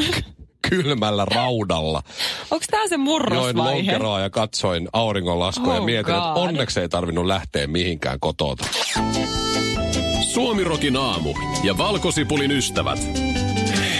kylmällä 0.70 1.26
raudalla. 1.26 2.04
Onko 2.52 2.66
tää 2.72 2.88
se 2.88 2.96
Join 2.96 3.02
murrosvaihe? 3.02 3.92
lonkeroa 3.92 4.20
ja 4.20 4.30
katsoin 4.30 4.88
auringonlaskua 4.94 5.74
ja 5.74 5.80
Oh 5.80 5.86
mietin, 5.86 6.16
että 6.16 6.32
God. 6.34 6.48
onneksi 6.48 6.80
ei 6.80 6.90
tarvinnut 6.90 7.26
lähteä 7.26 7.68
mihinkään 7.68 8.20
kotota. 8.20 8.66
Suomirokin 10.34 10.98
aamu 10.98 11.34
ja 11.64 11.78
valkosipulin 11.78 12.52
ystävät. 12.52 13.00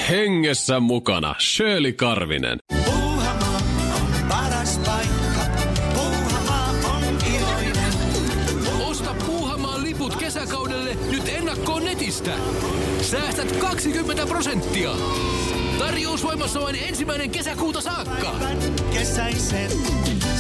Hengessä 0.10 0.80
mukana 0.80 1.36
Shirley 1.40 1.94
Karvinen. 1.94 2.58
Puuhamaa 2.86 3.58
on 3.96 4.28
paras 4.30 4.78
paikka. 4.86 5.42
Puuhamaa 5.94 6.70
on 6.70 7.04
iloinen. 7.36 7.94
Osta 8.90 9.16
Puuhamaan 9.26 9.84
liput 9.84 10.16
kesäkaudelle 10.16 10.98
nyt 11.12 11.28
ennakkoon 11.38 11.86
netistä. 11.86 12.32
Säästät 13.02 13.52
20 13.58 14.26
prosenttia. 14.26 14.90
Tarjous 15.80 16.24
voimassa 16.24 16.62
vain 16.62 16.76
ensimmäinen 16.76 17.30
kesäkuuta 17.32 17.82
saakka. 17.82 18.36
Kesäisen. 18.94 19.72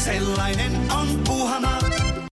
Sellainen 0.04 0.72
on 0.92 1.08
Puuhamaa. 1.28 2.07